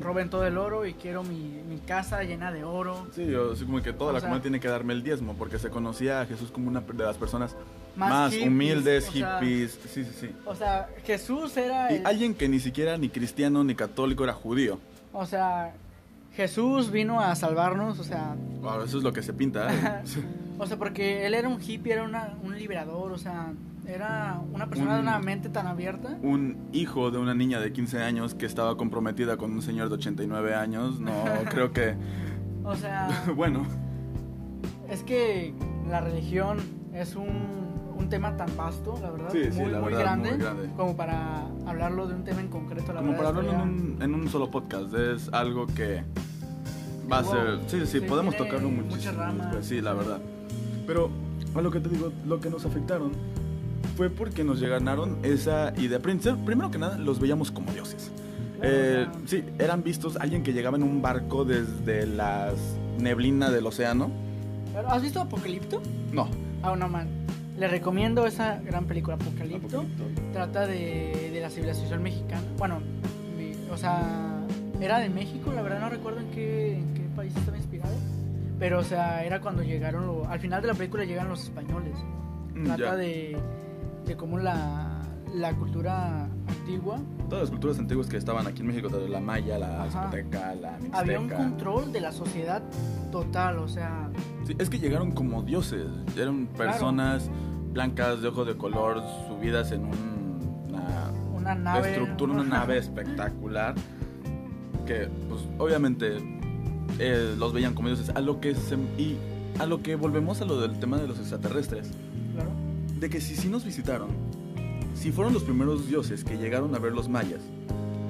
Roben 0.00 0.30
todo 0.30 0.46
el 0.46 0.58
oro 0.58 0.84
y 0.86 0.94
quiero 0.94 1.22
mi, 1.22 1.62
mi 1.68 1.78
casa 1.78 2.22
llena 2.24 2.50
de 2.50 2.64
oro. 2.64 3.06
Sí, 3.14 3.32
o 3.34 3.54
sea, 3.54 3.66
como 3.66 3.80
que 3.82 3.92
toda 3.92 4.10
O 4.10 4.12
la 4.14 4.20
sea- 4.20 4.28
comunidad 4.28 4.42
tiene 4.42 4.60
que 4.60 4.68
darme 4.68 4.92
el 4.94 5.02
diezmo, 5.02 5.34
porque 5.36 5.58
se 5.58 5.70
conocía 5.70 6.20
a 6.22 6.26
Jesús 6.26 6.50
como 6.50 6.68
una 6.68 6.80
de 6.80 7.04
las 7.04 7.16
personas 7.16 7.54
Más 7.96 8.10
más, 8.10 8.32
hippies, 8.32 8.48
humildes, 8.48 9.04
sea- 9.04 9.38
hippies. 9.40 9.78
Sí, 9.88 10.04
sí, 10.04 10.10
sí. 10.20 10.30
O 10.44 10.54
sea, 10.54 10.88
Jesús 11.04 11.56
era... 11.56 11.92
Y 11.92 11.96
el- 11.96 12.06
alguien 12.06 12.34
que 12.34 12.48
ni 12.48 12.58
siquiera 12.58 12.96
ni 12.98 13.08
cristiano 13.10 13.62
ni 13.64 13.74
católico 13.74 14.24
era 14.24 14.32
judío. 14.32 14.78
O 15.12 15.24
sea, 15.26 15.72
Jesús 16.34 16.90
vino 16.90 17.20
a 17.20 17.34
salvarnos, 17.34 17.98
o 17.98 18.04
sea... 18.04 18.34
Wow, 18.60 18.82
eso 18.82 18.98
es 18.98 19.04
lo 19.04 19.12
que 19.12 19.22
se 19.22 19.32
pinta. 19.32 19.72
¿eh? 19.72 20.02
O 20.58 20.66
sea, 20.66 20.76
porque 20.76 21.26
él 21.26 21.34
era 21.34 21.48
un 21.48 21.60
hippie, 21.60 21.92
era 21.92 22.02
una- 22.04 22.34
un 22.42 22.56
liberador, 22.56 23.10
o 23.12 23.18
sea, 23.18 23.52
era 23.86 24.40
una 24.52 24.68
persona 24.68 24.94
de 24.94 25.00
Un- 25.00 25.08
una 25.08 25.18
mente 25.18 25.48
tan 25.48 25.66
abierta. 25.66 26.16
un 26.22 26.56
hijo 26.72 27.10
de 27.10 27.18
una 27.18 27.34
niña 27.34 27.60
de 27.60 27.72
15 27.72 28.02
años 28.02 28.34
que 28.34 28.46
estaba 28.46 28.76
comprometida 28.76 29.36
con 29.36 29.52
un 29.52 29.62
señor 29.62 29.88
de 29.88 29.94
89 29.96 30.54
años. 30.54 31.00
No, 31.00 31.12
creo 31.50 31.72
que. 31.72 31.94
O 32.64 32.76
sea, 32.76 33.08
Bueno, 33.36 33.64
es 34.88 35.02
que 35.02 35.52
la 35.88 36.00
religión 36.00 36.58
es 36.94 37.16
un, 37.16 37.28
un 37.96 38.08
tema 38.08 38.36
tan 38.36 38.56
vasto, 38.56 38.98
la 39.02 39.10
verdad, 39.10 39.30
Sí, 39.32 39.44
sí, 39.50 39.60
muy, 39.60 39.72
la 39.72 39.80
muy, 39.80 39.88
verdad, 39.88 40.00
grande, 40.04 40.30
muy 40.30 40.38
grande. 40.38 40.68
como 40.76 40.96
para 40.96 41.46
hablarlo 41.66 42.06
de 42.06 42.14
un 42.14 42.24
tema 42.24 42.40
en 42.40 42.48
concreto. 42.48 42.92
La 42.92 43.00
como 43.00 43.16
para 43.16 43.28
hablarlo 43.30 43.52
en 43.52 43.60
un, 43.60 43.98
en 44.02 44.14
un 44.14 44.28
solo 44.28 44.50
podcast, 44.50 44.94
es 44.94 45.28
algo 45.32 45.66
que 45.66 46.04
va 47.10 47.18
a 47.18 47.24
ser. 47.24 47.58
Sí, 47.66 47.80
sí, 47.80 47.86
Sí, 47.86 48.00
podemos 48.00 48.36
tocarlo 48.36 48.68
muchas 48.70 48.90
muchísimo. 48.90 49.18
ramas. 49.18 49.38
después, 49.46 49.66
sí, 49.66 49.80
la 49.80 49.92
verdad. 49.94 50.20
Pero 50.86 51.10
a 51.54 51.60
lo 51.60 51.70
que 51.70 51.80
te 51.80 51.88
digo, 51.88 52.12
lo 52.26 52.40
que 52.40 52.48
nos 52.50 52.64
afectaron 52.64 53.10
fue 53.96 54.10
porque 54.10 54.44
nos 54.44 54.60
llegaron 54.60 55.18
esa 55.22 55.72
idea. 55.76 55.98
Prim- 55.98 56.18
Primero 56.44 56.70
que 56.70 56.78
nada, 56.78 56.98
los 56.98 57.18
veíamos 57.20 57.50
como 57.50 57.72
dioses. 57.72 58.10
Claro, 58.60 58.74
Eh, 58.74 59.06
sí, 59.26 59.44
eran 59.58 59.82
vistos 59.82 60.16
alguien 60.16 60.42
que 60.42 60.52
llegaba 60.52 60.76
en 60.76 60.82
un 60.84 61.02
barco 61.02 61.44
desde 61.44 62.06
las 62.06 62.54
neblina 62.98 63.50
del 63.50 63.66
océano. 63.66 64.10
¿Has 64.88 65.02
visto 65.02 65.20
Apocalipto? 65.20 65.82
No. 66.12 66.28
Ah, 66.62 66.74
no, 66.76 66.88
man. 66.88 67.08
Le 67.58 67.68
recomiendo 67.68 68.26
esa 68.26 68.60
gran 68.60 68.84
película, 68.86 69.16
Apocalipto. 69.16 69.84
Trata 70.32 70.66
de, 70.66 71.30
de 71.32 71.40
la 71.40 71.50
civilización 71.50 72.02
mexicana. 72.02 72.42
Bueno, 72.56 72.78
mi- 73.36 73.52
o 73.70 73.76
sea, 73.76 74.38
era 74.80 74.98
de 74.98 75.10
México, 75.10 75.52
la 75.52 75.62
verdad 75.62 75.80
no 75.80 75.90
recuerdo 75.90 76.20
en 76.20 76.30
qué, 76.30 76.78
en 76.78 76.94
qué 76.94 77.02
país 77.14 77.34
estaba 77.36 77.56
inspirado. 77.56 77.94
Pero, 78.58 78.78
o 78.78 78.84
sea, 78.84 79.24
era 79.24 79.40
cuando 79.40 79.62
llegaron, 79.62 80.06
lo- 80.06 80.26
al 80.28 80.38
final 80.40 80.62
de 80.62 80.68
la 80.68 80.74
película 80.74 81.04
llegan 81.04 81.28
los 81.28 81.42
españoles. 81.42 81.94
Mm, 82.54 82.64
Trata 82.64 82.78
ya. 82.84 82.96
de, 82.96 83.36
de 84.04 84.16
cómo 84.16 84.38
la, 84.38 85.00
la 85.34 85.54
cultura 85.54 86.24
antigua 86.48 86.98
Todas 87.28 87.44
las 87.44 87.50
culturas 87.50 87.78
antiguas 87.78 88.06
que 88.08 88.16
estaban 88.18 88.46
aquí 88.46 88.60
en 88.60 88.66
México, 88.68 88.88
la 89.08 89.20
maya, 89.20 89.58
la 89.58 89.84
azteca, 89.84 90.54
la 90.54 90.72
mixteca. 90.72 90.98
había 90.98 91.18
un 91.20 91.28
control 91.30 91.92
de 91.92 92.00
la 92.00 92.12
sociedad 92.12 92.62
total, 93.10 93.58
o 93.58 93.68
sea, 93.68 94.10
Sí, 94.46 94.54
es 94.58 94.68
que 94.68 94.78
llegaron 94.78 95.12
como 95.12 95.42
dioses. 95.42 95.86
Eran 96.16 96.46
personas 96.48 97.30
blancas 97.72 98.20
de 98.20 98.28
ojos 98.28 98.46
de 98.46 98.56
color 98.56 99.02
subidas 99.28 99.70
en 99.72 99.84
un- 99.86 100.66
una 100.68 101.10
una 101.34 101.54
nave. 101.54 101.90
estructura, 101.90 102.32
una 102.32 102.44
nave 102.58 102.76
espectacular. 102.78 103.74
Que, 104.86 105.08
pues, 105.28 105.42
obviamente 105.58 106.16
eh, 106.98 107.34
los 107.38 107.52
veían 107.52 107.72
como 107.74 107.88
dioses. 107.88 108.10
A 108.10 108.20
lo 108.20 108.40
que 108.40 108.54
se, 108.56 108.74
y 108.98 109.16
a 109.60 109.66
lo 109.66 109.80
que 109.82 109.94
volvemos 109.96 110.40
a 110.42 110.44
lo 110.44 110.60
del 110.60 110.78
tema 110.80 110.98
de 110.98 111.06
los 111.08 111.18
extraterrestres. 111.18 111.90
De 113.02 113.10
que 113.10 113.20
si 113.20 113.34
sí 113.34 113.48
nos 113.48 113.64
visitaron, 113.64 114.10
si 114.94 115.10
fueron 115.10 115.34
los 115.34 115.42
primeros 115.42 115.88
dioses 115.88 116.22
que 116.22 116.36
llegaron 116.38 116.72
a 116.76 116.78
ver 116.78 116.92
los 116.92 117.08
mayas, 117.08 117.40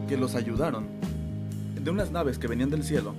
que 0.06 0.18
los 0.18 0.34
ayudaron, 0.34 0.86
de 1.82 1.90
unas 1.90 2.10
naves 2.10 2.38
que 2.38 2.46
venían 2.46 2.68
del 2.68 2.84
cielo, 2.84 3.14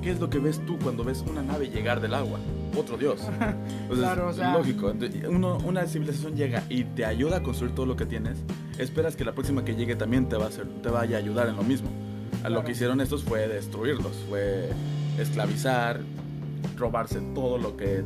¿qué 0.00 0.12
es 0.12 0.20
lo 0.20 0.30
que 0.30 0.38
ves 0.38 0.64
tú 0.64 0.78
cuando 0.78 1.02
ves 1.02 1.24
una 1.28 1.42
nave 1.42 1.70
llegar 1.70 2.00
del 2.00 2.14
agua? 2.14 2.38
Otro 2.76 2.96
dios. 2.96 3.20
O 3.90 3.94
sea, 3.96 4.14
Claro, 4.14 4.28
o 4.28 4.30
es 4.30 4.36
sea- 4.36 4.52
lógico. 4.52 4.92
Uno- 5.28 5.58
una 5.64 5.86
civilización 5.86 6.36
llega 6.36 6.62
y 6.68 6.84
te 6.84 7.04
ayuda 7.04 7.38
a 7.38 7.42
construir 7.42 7.74
todo 7.74 7.86
lo 7.86 7.96
que 7.96 8.06
tienes, 8.06 8.38
esperas 8.78 9.16
que 9.16 9.24
la 9.24 9.32
próxima 9.32 9.64
que 9.64 9.74
llegue 9.74 9.96
también 9.96 10.28
te, 10.28 10.36
va 10.36 10.44
a 10.44 10.48
hacer, 10.48 10.66
te 10.84 10.88
vaya 10.88 11.16
a 11.16 11.18
ayudar 11.18 11.48
en 11.48 11.56
lo 11.56 11.64
mismo. 11.64 11.88
A 12.44 12.48
lo 12.48 12.62
que 12.62 12.70
hicieron 12.72 13.00
estos 13.00 13.24
fue 13.24 13.48
destruirlos, 13.48 14.12
fue 14.28 14.68
esclavizar, 15.18 15.98
robarse 16.76 17.20
todo 17.34 17.58
lo 17.58 17.76
que 17.76 18.02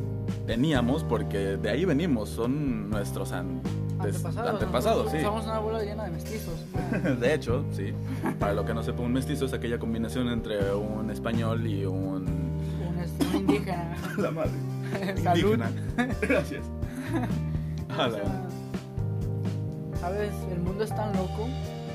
teníamos, 0.47 1.03
porque 1.03 1.37
de 1.57 1.69
ahí 1.69 1.85
venimos, 1.85 2.29
son 2.29 2.89
nuestros 2.89 3.31
an- 3.31 3.61
Antepasados. 3.99 4.49
antepasados, 4.53 5.11
sí. 5.11 5.21
Somos 5.21 5.45
una 5.45 5.59
bola 5.59 5.83
llena 5.83 6.05
de 6.05 6.11
mestizos. 6.11 6.55
De 7.19 7.33
hecho, 7.35 7.63
sí. 7.71 7.93
Para 8.39 8.53
lo 8.53 8.65
que 8.65 8.73
no 8.73 8.81
sepa, 8.81 9.03
un 9.03 9.13
mestizo 9.13 9.45
es 9.45 9.53
aquella 9.53 9.77
combinación 9.77 10.27
entre 10.29 10.73
un 10.73 11.11
español 11.11 11.67
y 11.67 11.85
un... 11.85 12.25
indígena. 13.35 13.95
La 14.17 14.31
madre. 14.31 14.51
Salud. 15.23 15.53
Indígena. 15.53 15.71
Gracias. 16.21 16.63
A 17.97 18.07
la- 18.07 18.49
Sabes, 19.99 20.31
el 20.51 20.59
mundo 20.61 20.83
es 20.83 20.89
tan 20.95 21.13
loco. 21.15 21.47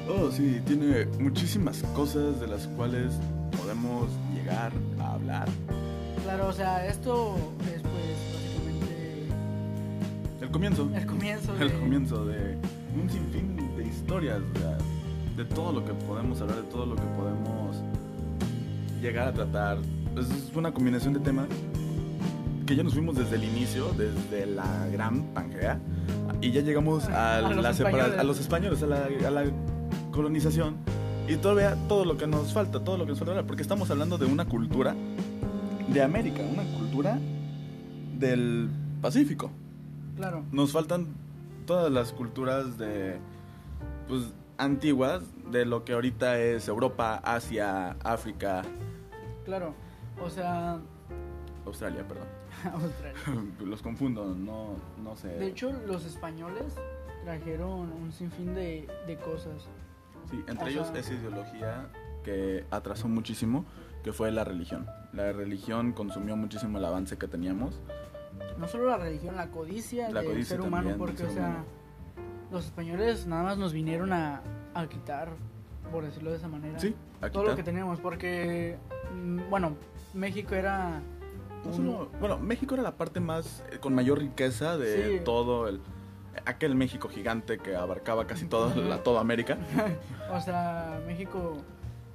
Oh, 0.08 0.30
sí, 0.30 0.60
tiene 0.64 1.06
muchísimas 1.18 1.82
cosas 1.96 2.38
de 2.40 2.46
las 2.46 2.68
cuales 2.68 3.14
podemos 3.60 4.06
llegar 4.32 4.70
a 5.00 5.14
hablar. 5.14 5.48
Claro, 6.26 6.48
o 6.48 6.52
sea, 6.52 6.86
esto 6.86 7.36
es 7.74 7.80
pues 7.82 8.16
básicamente 8.34 9.28
El 10.40 10.50
comienzo. 10.50 10.88
el 10.94 11.06
comienzo 11.06 11.54
de... 11.58 11.64
El 11.64 11.72
comienzo 11.72 12.24
de 12.26 12.56
un 13.00 13.08
sinfín 13.10 13.56
de 13.76 13.84
historias, 13.86 14.40
de, 14.54 15.42
de 15.44 15.48
todo 15.54 15.72
lo 15.72 15.84
que 15.84 15.92
podemos 15.92 16.40
hablar, 16.40 16.56
de 16.56 16.64
todo 16.64 16.84
lo 16.86 16.96
que 16.96 17.02
podemos 17.16 17.76
llegar 19.00 19.28
a 19.28 19.32
tratar. 19.32 19.78
Es 20.18 20.26
una 20.56 20.72
combinación 20.72 21.14
de 21.14 21.20
temas 21.20 21.46
que 22.66 22.74
ya 22.74 22.82
nos 22.82 22.94
fuimos 22.94 23.14
desde 23.16 23.36
el 23.36 23.44
inicio, 23.44 23.92
desde 23.96 24.46
la 24.46 24.88
gran 24.90 25.22
Pangea, 25.34 25.78
y 26.40 26.50
ya 26.50 26.60
llegamos 26.62 27.04
a, 27.08 27.36
A 27.36 27.40
los 27.42 27.62
la 27.62 27.70
españoles. 27.70 28.18
a 28.18 28.24
los 28.24 28.40
españoles, 28.40 28.82
a 28.82 28.86
la, 28.86 29.08
a 29.26 29.30
la 29.30 29.44
colonización, 30.10 30.74
y 31.28 31.36
todavía 31.36 31.76
todo 31.88 32.04
lo 32.04 32.16
que 32.16 32.26
nos 32.26 32.52
falta, 32.52 32.80
todo 32.82 32.96
lo 32.98 33.04
que 33.04 33.10
nos 33.10 33.18
falta 33.20 33.32
hablar, 33.32 33.46
porque 33.46 33.62
estamos 33.62 33.88
hablando 33.90 34.18
de 34.18 34.26
una 34.26 34.46
cultura 34.46 34.96
de 35.88 36.02
América, 36.02 36.42
una 36.42 36.64
cultura 36.78 37.18
del 38.18 38.68
Pacífico 39.00 39.50
Claro, 40.16 40.44
nos 40.50 40.72
faltan 40.72 41.08
todas 41.66 41.92
las 41.92 42.12
culturas 42.12 42.78
de 42.78 43.18
pues 44.08 44.32
antiguas 44.58 45.22
de 45.50 45.66
lo 45.66 45.84
que 45.84 45.92
ahorita 45.92 46.38
es 46.40 46.68
Europa, 46.68 47.16
Asia, 47.22 47.96
África, 48.02 48.62
claro. 49.44 49.74
O 50.24 50.30
sea, 50.30 50.78
Australia, 51.66 52.06
perdón. 52.08 52.26
Australia. 52.72 53.52
Los 53.66 53.82
confundo, 53.82 54.34
no 54.34 54.76
no 55.02 55.14
sé. 55.16 55.28
De 55.28 55.48
hecho, 55.48 55.70
los 55.86 56.06
españoles 56.06 56.74
trajeron 57.24 57.92
un 57.92 58.10
sinfín 58.12 58.54
de, 58.54 58.88
de 59.06 59.16
cosas. 59.18 59.68
sí, 60.30 60.42
entre 60.48 60.64
o 60.64 60.68
ellos 60.68 60.86
sea- 60.88 60.98
esa 61.00 61.12
ideología 61.12 61.88
que 62.24 62.64
atrasó 62.70 63.08
muchísimo, 63.08 63.66
que 64.02 64.12
fue 64.14 64.32
la 64.32 64.44
religión. 64.44 64.86
La 65.12 65.32
religión 65.32 65.92
consumió 65.92 66.36
muchísimo 66.36 66.78
el 66.78 66.84
avance 66.84 67.16
que 67.16 67.26
teníamos. 67.28 67.80
No 68.58 68.68
solo 68.68 68.86
la 68.86 68.96
religión, 68.98 69.36
la 69.36 69.50
codicia 69.50 70.10
La 70.10 70.20
del 70.20 70.30
codicia 70.32 70.56
ser 70.56 70.60
humano, 70.60 70.90
también, 70.90 70.98
porque, 70.98 71.24
o 71.24 71.30
sea, 71.30 71.42
humano. 71.48 71.64
los 72.50 72.64
españoles 72.66 73.26
nada 73.26 73.42
más 73.42 73.58
nos 73.58 73.72
vinieron 73.72 74.12
a, 74.12 74.42
a 74.74 74.86
quitar, 74.88 75.30
por 75.90 76.04
decirlo 76.04 76.30
de 76.30 76.36
esa 76.36 76.48
manera, 76.48 76.78
Sí, 76.78 76.94
todo 77.32 77.44
lo 77.44 77.56
que 77.56 77.62
teníamos, 77.62 78.00
porque, 78.00 78.76
mm, 79.14 79.50
bueno, 79.50 79.76
México 80.14 80.54
era... 80.54 81.00
No 81.64 81.70
un- 81.70 81.76
solo- 81.76 82.08
bueno, 82.20 82.38
México 82.38 82.74
era 82.74 82.82
la 82.82 82.96
parte 82.96 83.20
más 83.20 83.64
eh, 83.72 83.78
con 83.78 83.94
mayor 83.94 84.18
riqueza 84.20 84.76
de 84.78 85.18
Sí. 85.18 85.24
todo 85.24 85.68
el 85.68 85.80
aquel 86.44 86.74
México 86.74 87.08
gigante 87.08 87.58
que 87.58 87.74
abarcaba 87.74 88.26
casi 88.26 88.44
toda 88.46 88.76
la 88.76 89.02
toda 89.02 89.20
América. 89.22 89.56
o 90.30 90.40
sea, 90.40 91.00
México 91.06 91.56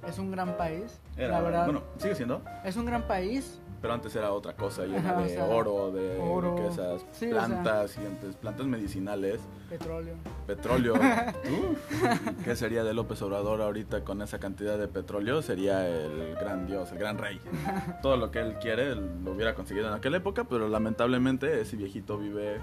es 0.07 0.17
un 0.19 0.31
gran 0.31 0.57
país, 0.57 0.99
Era- 1.17 1.33
la 1.33 1.41
verdad. 1.41 1.65
Bueno, 1.65 1.83
sigue 1.97 2.15
siendo. 2.15 2.41
Es 2.63 2.75
un 2.75 2.85
gran 2.85 3.03
país, 3.07 3.59
pero 3.81 3.93
antes 3.93 4.15
era 4.15 4.31
otra 4.31 4.53
cosa, 4.53 4.83
llena 4.85 4.99
Ajá, 5.11 5.19
o 5.19 5.23
de 5.23 5.29
sea, 5.29 5.45
oro, 5.45 5.91
de 5.91 6.17
oro. 6.19 6.55
riquezas, 6.55 7.05
Sí, 7.11 7.31
o 7.31 7.35
sea. 7.35 7.45
plantas, 7.47 7.97
plantas 8.39 8.65
medicinales, 8.67 9.41
Petróleo. 9.69 10.15
petróleo. 10.45 10.93
Uf, 10.95 12.43
¿Qué 12.43 12.55
sería 12.55 12.83
de 12.83 12.93
López 12.93 13.21
Obrador 13.21 13.61
ahorita 13.61 14.03
con 14.03 14.21
esa 14.21 14.39
cantidad 14.39 14.77
de 14.77 14.87
petróleo? 14.87 15.41
Sería 15.41 15.87
el 15.87 16.35
gran 16.35 16.67
dios, 16.67 16.91
el 16.91 16.99
gran 16.99 17.17
rey. 17.17 17.39
Todo 18.03 18.17
lo 18.17 18.29
que 18.31 18.39
él 18.39 18.55
quiere 18.61 18.93
lo 18.95 19.31
hubiera 19.31 19.55
conseguido 19.55 19.87
en 19.87 19.93
aquella 19.93 20.17
época, 20.17 20.43
pero 20.43 20.67
lamentablemente 20.67 21.61
ese 21.61 21.75
viejito 21.77 22.17
vive 22.17 22.59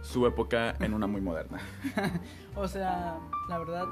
su 0.00 0.26
época 0.26 0.74
en 0.80 0.94
una 0.94 1.06
muy 1.06 1.20
moderna. 1.20 1.58
O 2.56 2.66
sea, 2.66 3.16
la 3.48 3.58
verdad, 3.58 3.84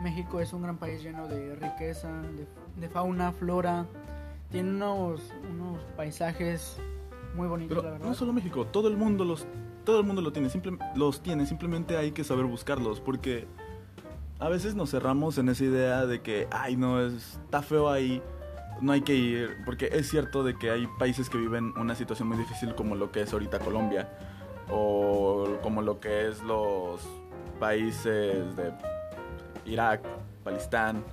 México 0.00 0.40
es 0.40 0.52
un 0.52 0.62
gran 0.62 0.76
país 0.78 1.02
lleno 1.02 1.26
de 1.28 1.54
riqueza, 1.56 2.08
de, 2.22 2.46
de 2.80 2.88
fauna, 2.88 3.32
flora. 3.32 3.86
Tiene 4.50 4.70
unos, 4.70 5.20
unos 5.50 5.78
paisajes 5.96 6.76
muy 7.34 7.48
bonitos, 7.48 7.76
Pero 7.76 7.82
la 7.88 7.92
verdad. 7.94 8.06
no 8.08 8.14
solo 8.14 8.32
México, 8.32 8.64
todo 8.66 8.88
el 8.88 8.96
mundo 8.96 9.24
los 9.24 9.46
todo 9.84 10.00
el 10.00 10.06
mundo 10.06 10.20
lo 10.20 10.32
tiene, 10.32 10.50
simple- 10.50 10.76
los 10.96 11.22
tiene, 11.22 11.46
simplemente 11.46 11.96
hay 11.96 12.12
que 12.12 12.22
saber 12.22 12.44
buscarlos 12.44 13.00
porque 13.00 13.46
a 14.38 14.48
veces 14.50 14.74
nos 14.74 14.90
cerramos 14.90 15.38
en 15.38 15.48
esa 15.48 15.64
idea 15.64 16.04
de 16.04 16.20
que 16.20 16.46
ay, 16.50 16.76
no 16.76 17.00
es- 17.00 17.38
está 17.44 17.62
feo 17.62 17.88
ahí, 17.88 18.22
no 18.82 18.92
hay 18.92 19.00
que 19.00 19.14
ir, 19.14 19.56
porque 19.64 19.88
es 19.92 20.08
cierto 20.10 20.44
de 20.44 20.56
que 20.58 20.70
hay 20.70 20.86
países 20.98 21.30
que 21.30 21.38
viven 21.38 21.72
una 21.78 21.94
situación 21.94 22.28
muy 22.28 22.36
difícil 22.36 22.74
como 22.74 22.96
lo 22.96 23.10
que 23.10 23.22
es 23.22 23.32
ahorita 23.32 23.58
Colombia 23.60 24.10
o 24.70 25.56
como 25.62 25.80
lo 25.80 26.00
que 26.00 26.28
es 26.28 26.42
los 26.42 27.00
países 27.58 28.56
de 28.56 28.72
Irak, 29.68 30.02
Palistán. 30.44 31.04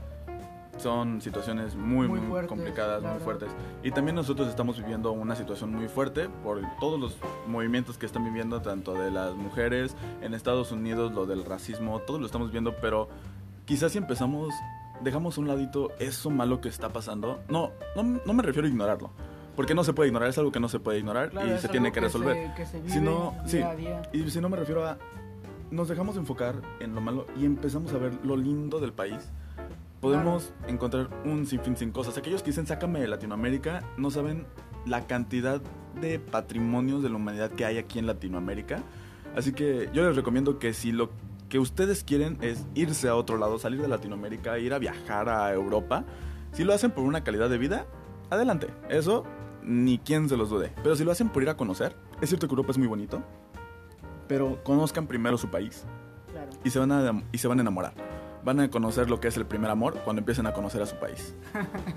Son 0.77 1.21
situaciones 1.21 1.73
muy, 1.73 2.05
Muy 2.07 2.19
muy, 2.19 2.27
fuertes, 2.29 2.49
complicadas, 2.49 3.01
muy 3.01 3.19
fuertes. 3.19 3.49
Y 3.81 3.91
también 3.91 4.13
nosotros 4.15 4.49
estamos 4.49 4.77
viviendo 4.77 5.13
una 5.13 5.33
situación 5.33 5.73
muy 5.73 5.87
fuerte 5.87 6.27
por 6.43 6.59
todos 6.81 6.99
los 6.99 7.15
movimientos 7.47 7.97
que 7.97 8.05
están 8.05 8.25
viviendo, 8.25 8.61
tanto 8.61 8.93
de 8.93 9.09
las 9.09 9.33
mujeres 9.35 9.95
en 10.21 10.33
Estados 10.33 10.73
Unidos, 10.73 11.13
lo 11.13 11.25
del 11.25 11.45
racismo, 11.45 11.99
todo 11.99 12.19
lo 12.19 12.25
estamos 12.25 12.51
viendo, 12.51 12.75
pero 12.81 13.07
quizás 13.63 13.93
si 13.93 13.99
empezamos, 13.99 14.53
dejamos 15.01 15.37
a 15.37 15.41
un 15.41 15.47
ladito 15.47 15.91
eso 15.97 16.29
malo 16.29 16.59
que 16.59 16.67
está 16.67 16.89
pasando. 16.89 17.39
No, 17.47 17.71
no, 17.95 18.19
no 18.25 18.33
me 18.33 18.43
refiero 18.43 18.67
a 18.67 18.69
ignorarlo, 18.69 19.11
porque 19.55 19.73
no 19.75 19.85
se 19.85 19.93
puede 19.93 20.09
ignorar, 20.09 20.27
es 20.27 20.37
algo 20.37 20.51
que 20.51 20.59
no 20.59 20.67
se 20.67 20.79
puede 20.81 20.99
ignorar 20.99 21.29
Claro, 21.29 21.55
y 21.55 21.57
se 21.57 21.69
tiene 21.69 21.93
que 21.93 22.01
resolver. 22.01 22.35
se- 22.49 22.53
que 22.53 22.65
se 22.65 22.81
vive 22.81 22.93
Si 22.93 22.99
no, 22.99 23.33
sí. 23.45 23.57
día 23.59 23.69
a 23.69 23.75
día. 23.77 24.01
Y 24.11 24.29
si 24.29 24.41
no 24.41 24.49
me 24.49 24.57
refiero 24.57 24.85
a. 24.85 24.97
Nos 25.75 25.89
dejamos 25.89 26.15
enfocar 26.15 26.61
en 26.79 26.95
lo 26.95 27.01
malo 27.01 27.27
y 27.37 27.43
empezamos 27.43 27.91
a 27.91 27.97
ver 27.97 28.13
lo 28.23 28.37
lindo 28.37 28.79
del 28.79 28.93
país. 28.93 29.29
Podemos 29.99 30.53
encontrar 30.69 31.09
un 31.25 31.45
sinfín 31.45 31.75
sin 31.75 31.91
cosas. 31.91 32.17
Aquellos 32.17 32.41
que 32.43 32.51
dicen 32.51 32.65
sácame 32.65 33.01
de 33.01 33.09
Latinoamérica 33.09 33.83
no 33.97 34.09
saben 34.09 34.45
la 34.85 35.05
cantidad 35.05 35.61
de 35.99 36.19
patrimonios 36.19 37.03
de 37.03 37.09
la 37.09 37.17
humanidad 37.17 37.51
que 37.51 37.65
hay 37.65 37.77
aquí 37.77 37.99
en 37.99 38.07
Latinoamérica. 38.07 38.83
Así 39.35 39.51
que 39.51 39.89
yo 39.91 40.07
les 40.07 40.15
recomiendo 40.15 40.59
que 40.59 40.73
si 40.73 40.93
lo 40.93 41.09
que 41.49 41.59
ustedes 41.59 42.05
quieren 42.05 42.37
es 42.39 42.65
irse 42.73 43.09
a 43.09 43.15
otro 43.17 43.37
lado, 43.37 43.59
salir 43.59 43.81
de 43.81 43.89
Latinoamérica, 43.89 44.57
ir 44.57 44.73
a 44.73 44.79
viajar 44.79 45.27
a 45.27 45.51
Europa, 45.51 46.05
si 46.53 46.63
lo 46.63 46.73
hacen 46.73 46.91
por 46.91 47.03
una 47.03 47.25
calidad 47.25 47.49
de 47.49 47.57
vida, 47.57 47.85
adelante. 48.29 48.67
Eso 48.87 49.25
ni 49.61 49.97
quien 49.97 50.29
se 50.29 50.37
los 50.37 50.49
dude. 50.49 50.71
Pero 50.83 50.95
si 50.95 51.03
lo 51.03 51.11
hacen 51.11 51.27
por 51.27 51.43
ir 51.43 51.49
a 51.49 51.57
conocer, 51.57 51.97
es 52.21 52.29
cierto 52.29 52.47
que 52.47 52.53
Europa 52.53 52.71
es 52.71 52.77
muy 52.77 52.87
bonito, 52.87 53.21
pero 54.27 54.63
conozcan 54.63 55.07
primero 55.07 55.37
su 55.37 55.49
país 55.49 55.83
Claro. 56.31 56.49
y 56.63 56.69
se 56.69 56.79
van 56.79 56.91
a, 56.91 57.23
y 57.31 57.37
se 57.37 57.47
van 57.47 57.59
a 57.59 57.61
enamorar. 57.61 57.93
Van 58.43 58.59
a 58.59 58.69
conocer 58.69 59.09
lo 59.09 59.19
que 59.19 59.27
es 59.29 59.37
el 59.37 59.45
primer 59.45 59.71
amor 59.71 59.99
cuando 60.03 60.19
empiecen 60.19 60.45
a 60.47 60.53
conocer 60.53 60.81
a 60.81 60.85
su 60.85 60.95
país. 60.97 61.35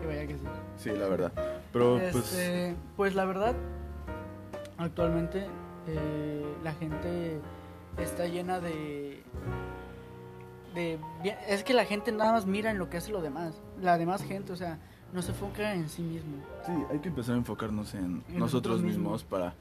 Que 0.00 0.06
vaya 0.06 0.26
que 0.26 0.34
sí. 0.34 0.44
Sí, 0.76 0.90
la 0.90 1.08
verdad. 1.08 1.32
Pero 1.72 1.98
pues 2.12 2.14
Este, 2.32 2.76
pues 2.96 3.14
la 3.14 3.24
verdad, 3.24 3.54
actualmente 4.76 5.46
eh, 5.86 6.44
la 6.62 6.72
gente 6.74 7.40
está 7.98 8.26
llena 8.26 8.60
de, 8.60 9.22
de... 10.74 10.98
Es 11.48 11.64
que 11.64 11.72
la 11.74 11.84
gente 11.86 12.12
nada 12.12 12.32
más 12.32 12.46
mira 12.46 12.70
en 12.70 12.78
lo 12.78 12.90
que 12.90 12.98
hace 12.98 13.12
lo 13.12 13.22
demás. 13.22 13.54
La 13.80 13.96
demás 13.98 14.22
gente, 14.22 14.52
o 14.52 14.56
sea, 14.56 14.78
no 15.12 15.22
se 15.22 15.30
enfoca 15.30 15.74
en 15.74 15.88
sí 15.88 16.02
mismo. 16.02 16.36
sí, 16.66 16.72
hay 16.90 16.98
que 16.98 17.08
empezar 17.08 17.34
a 17.34 17.38
enfocarnos 17.38 17.94
en, 17.94 18.00
En 18.04 18.38
nosotros 18.38 18.38
nosotros 18.38 18.82
mismos 18.82 18.94
mismos. 19.22 19.24
para 19.24 19.54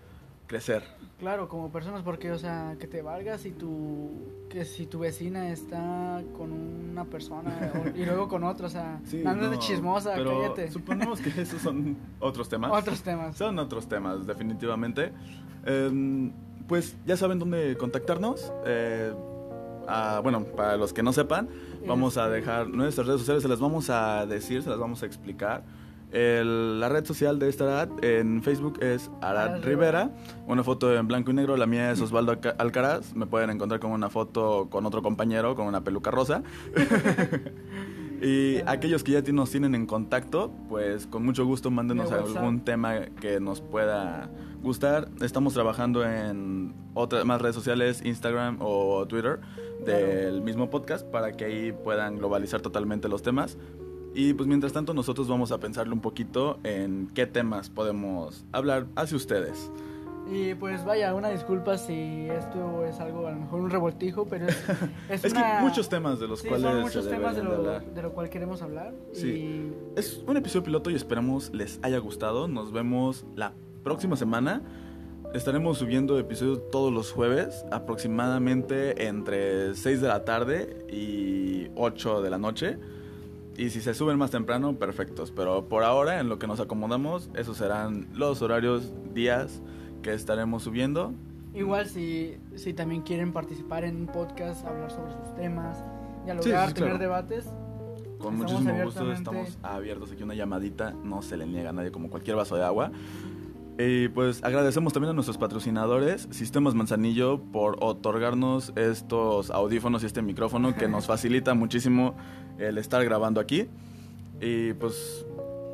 crecer. 0.47 0.83
Claro, 1.19 1.47
como 1.47 1.71
personas, 1.71 2.01
porque, 2.03 2.31
o 2.31 2.37
sea, 2.37 2.75
que 2.79 2.85
te 2.87 3.01
valgas 3.01 3.41
si 3.41 3.51
tu, 3.51 4.11
que 4.49 4.65
si 4.65 4.85
tu 4.85 4.99
vecina 4.99 5.49
está 5.51 6.21
con 6.37 6.51
una 6.51 7.05
persona 7.05 7.71
o- 7.75 7.97
y 7.97 8.05
luego 8.05 8.27
con 8.27 8.43
otra, 8.43 8.67
o 8.67 8.69
sea, 8.69 8.99
no 9.23 9.29
andes 9.29 9.51
de 9.51 9.57
chismosa, 9.59 10.13
pero 10.15 10.41
cállate. 10.41 10.69
Suponemos 10.71 11.21
que 11.21 11.41
esos 11.41 11.61
son 11.61 11.95
otros 12.19 12.49
temas. 12.49 12.71
Otros 12.71 13.01
temas. 13.01 13.37
Son 13.37 13.57
otros 13.57 13.87
temas, 13.87 14.27
definitivamente. 14.27 15.13
Em, 15.65 16.31
pues 16.67 16.95
ya 17.05 17.15
saben 17.17 17.39
dónde 17.39 17.77
contactarnos. 17.77 18.51
Eh, 18.65 19.13
ah, 19.87 20.19
bueno, 20.23 20.43
para 20.43 20.75
los 20.77 20.91
que 20.93 21.03
no 21.03 21.13
sepan, 21.13 21.47
vamos 21.87 22.17
a 22.17 22.27
dejar 22.29 22.67
nuestras 22.69 23.07
redes 23.07 23.21
sociales, 23.21 23.43
se 23.43 23.49
las 23.49 23.59
vamos 23.59 23.89
a 23.89 24.25
decir, 24.25 24.61
se 24.61 24.69
las 24.69 24.79
vamos 24.79 25.03
a 25.03 25.05
explicar. 25.05 25.63
El- 26.13 26.79
la 26.79 26.89
red 26.89 27.05
social 27.05 27.39
de 27.39 27.49
esta 27.49 27.63
Arad 27.65 28.03
en 28.03 28.43
Facebook 28.43 28.79
es 28.81 29.09
Arad 29.21 29.63
Rivera. 29.63 30.11
Una 30.47 30.63
foto 30.63 30.95
en 30.95 31.07
blanco 31.07 31.31
y 31.31 31.33
negro, 31.33 31.57
la 31.57 31.65
mía 31.65 31.91
es 31.91 31.99
Osvaldo 32.01 32.31
Alca- 32.31 32.55
Alcaraz. 32.59 33.15
Me 33.15 33.25
pueden 33.25 33.49
encontrar 33.49 33.79
con 33.79 33.91
una 33.91 34.09
foto 34.09 34.67
con 34.69 34.85
otro 34.85 35.01
compañero, 35.01 35.55
con 35.55 35.65
una 35.67 35.83
peluca 35.83 36.11
rosa. 36.11 36.43
y 38.21 38.57
aquellos 38.67 39.03
que 39.03 39.11
ya 39.13 39.21
nos 39.33 39.49
tienen 39.49 39.75
en 39.75 39.85
contacto, 39.85 40.51
pues 40.69 41.07
con 41.07 41.25
mucho 41.25 41.45
gusto 41.45 41.71
mándenos 41.71 42.11
algún 42.11 42.61
tema 42.63 43.01
que 43.19 43.39
nos 43.39 43.61
pueda 43.61 44.29
gustar. 44.61 45.09
Estamos 45.21 45.53
trabajando 45.53 46.05
en 46.05 46.73
otras 46.93 47.25
más 47.25 47.41
redes 47.41 47.55
sociales, 47.55 48.01
Instagram 48.05 48.57
o 48.61 49.05
Twitter 49.07 49.39
del 49.85 50.41
mismo 50.41 50.69
podcast 50.69 51.05
para 51.05 51.33
que 51.33 51.43
ahí 51.45 51.71
puedan 51.73 52.17
globalizar 52.17 52.61
totalmente 52.61 53.09
los 53.09 53.21
temas. 53.23 53.57
Y 54.15 54.33
pues 54.33 54.47
mientras 54.47 54.73
tanto 54.73 54.93
nosotros 54.93 55.27
vamos 55.27 55.51
a 55.51 55.59
pensarle 55.59 55.93
un 55.93 55.99
poquito 56.01 56.59
en 56.63 57.07
qué 57.13 57.25
temas 57.25 57.69
podemos 57.69 58.45
hablar 58.51 58.85
hacia 58.95 59.17
ustedes. 59.17 59.71
Y 60.31 60.53
pues 60.55 60.85
vaya, 60.85 61.13
una 61.15 61.29
disculpa 61.29 61.77
si 61.77 62.27
esto 62.29 62.85
es 62.85 62.99
algo, 63.01 63.27
a 63.27 63.31
lo 63.31 63.39
mejor 63.39 63.59
un 63.59 63.69
revoltijo, 63.69 64.25
pero 64.25 64.47
es, 64.47 64.57
es, 65.09 65.25
Es 65.25 65.31
una- 65.33 65.41
que 65.41 65.47
hay 65.47 65.63
muchos 65.63 65.89
temas 65.89 66.19
de 66.19 66.27
los 66.27 66.39
sí, 66.39 66.47
cuales 66.47 66.71
son 66.71 66.81
muchos 66.81 67.09
temas 67.09 67.35
de 67.35 67.43
lo, 67.43 67.79
de 67.79 68.01
lo 68.01 68.13
cual 68.13 68.29
queremos 68.29 68.61
hablar. 68.61 68.93
Sí. 69.11 69.27
Y 69.27 69.73
Es 69.99 70.23
un 70.25 70.37
episodio 70.37 70.63
piloto 70.63 70.89
y 70.91 70.95
esperamos 70.95 71.51
les 71.53 71.79
haya 71.81 71.97
gustado. 71.97 72.47
Nos 72.47 72.71
vemos 72.71 73.25
la 73.35 73.53
próxima 73.83 74.15
semana. 74.15 74.61
Estaremos 75.33 75.79
subiendo 75.79 76.17
episodios 76.19 76.61
todos 76.71 76.93
los 76.93 77.11
jueves, 77.11 77.65
aproximadamente 77.71 79.07
entre 79.07 79.73
6 79.75 79.99
de 80.01 80.07
la 80.07 80.23
tarde 80.23 80.85
y 80.89 81.67
8 81.75 82.21
de 82.21 82.29
la 82.29 82.37
noche. 82.37 82.77
Y 83.57 83.69
si 83.69 83.81
se 83.81 83.93
suben 83.93 84.17
más 84.17 84.31
temprano, 84.31 84.73
perfectos. 84.79 85.31
Pero 85.31 85.67
por 85.69 85.83
ahora, 85.83 86.19
en 86.19 86.27
lo 86.29 86.39
que 86.39 86.47
nos 86.47 86.59
acomodamos, 86.59 87.29
esos 87.35 87.57
serán 87.57 88.07
los 88.13 88.41
horarios, 88.41 88.91
días 89.13 89.61
que 90.01 90.13
estaremos 90.13 90.63
subiendo. 90.63 91.13
igual 91.53 91.85
si, 91.87 92.35
si 92.55 92.73
también 92.73 93.01
quieren 93.03 93.31
participar 93.31 93.83
en 93.83 93.95
un 93.97 94.07
podcast, 94.07 94.65
hablar 94.65 94.89
sobre 94.91 95.13
sus 95.13 95.35
temas, 95.35 95.77
dialogar, 96.25 96.69
sí, 96.69 96.73
tener 96.73 96.89
claro. 96.89 96.97
debates, 96.97 97.45
Con 98.17 98.37
muchísimo 98.37 98.73
gusto 98.83 99.01
abiertamente- 99.01 99.13
estamos 99.19 99.57
abiertos 99.61 100.11
aquí 100.11 100.23
una 100.23 100.33
llamadita, 100.33 100.91
no 101.03 101.21
se 101.21 101.37
le 101.37 101.45
niega 101.45 101.69
a 101.69 101.73
nadie 101.73 101.91
como 101.91 102.09
cualquier 102.09 102.35
vaso 102.37 102.55
de 102.55 102.63
agua. 102.63 102.91
Y 103.79 104.07
pues 104.09 104.43
agradecemos 104.43 104.93
también 104.93 105.11
a 105.11 105.13
nuestros 105.13 105.37
patrocinadores, 105.39 106.27
Sistemas 106.31 106.75
Manzanillo, 106.75 107.39
por 107.39 107.77
otorgarnos 107.81 108.71
estos 108.75 109.49
audífonos 109.49 110.03
y 110.03 110.05
este 110.05 110.21
micrófono 110.21 110.75
que 110.75 110.87
nos 110.87 111.05
facilita 111.07 111.53
muchísimo 111.55 112.13
el 112.57 112.77
estar 112.77 113.03
grabando 113.03 113.39
aquí. 113.39 113.67
Y 114.41 114.73
pues 114.73 115.25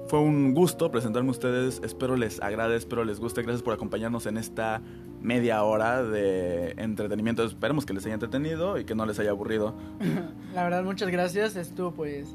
fue 0.07 0.19
un 0.19 0.53
gusto 0.53 0.91
presentarme 0.91 1.29
a 1.29 1.31
ustedes, 1.31 1.81
espero 1.83 2.15
les 2.15 2.41
agrade, 2.41 2.75
espero 2.75 3.03
les 3.03 3.19
guste, 3.19 3.43
gracias 3.43 3.61
por 3.61 3.73
acompañarnos 3.73 4.25
en 4.25 4.37
esta 4.37 4.81
media 5.21 5.63
hora 5.63 6.03
de 6.03 6.71
entretenimiento, 6.77 7.43
esperemos 7.43 7.85
que 7.85 7.93
les 7.93 8.05
haya 8.05 8.15
entretenido 8.15 8.79
y 8.79 8.85
que 8.85 8.95
no 8.95 9.05
les 9.05 9.19
haya 9.19 9.29
aburrido. 9.29 9.75
la 10.55 10.63
verdad 10.63 10.83
muchas 10.83 11.09
gracias. 11.09 11.55
Esto 11.55 11.93
pues 11.95 12.27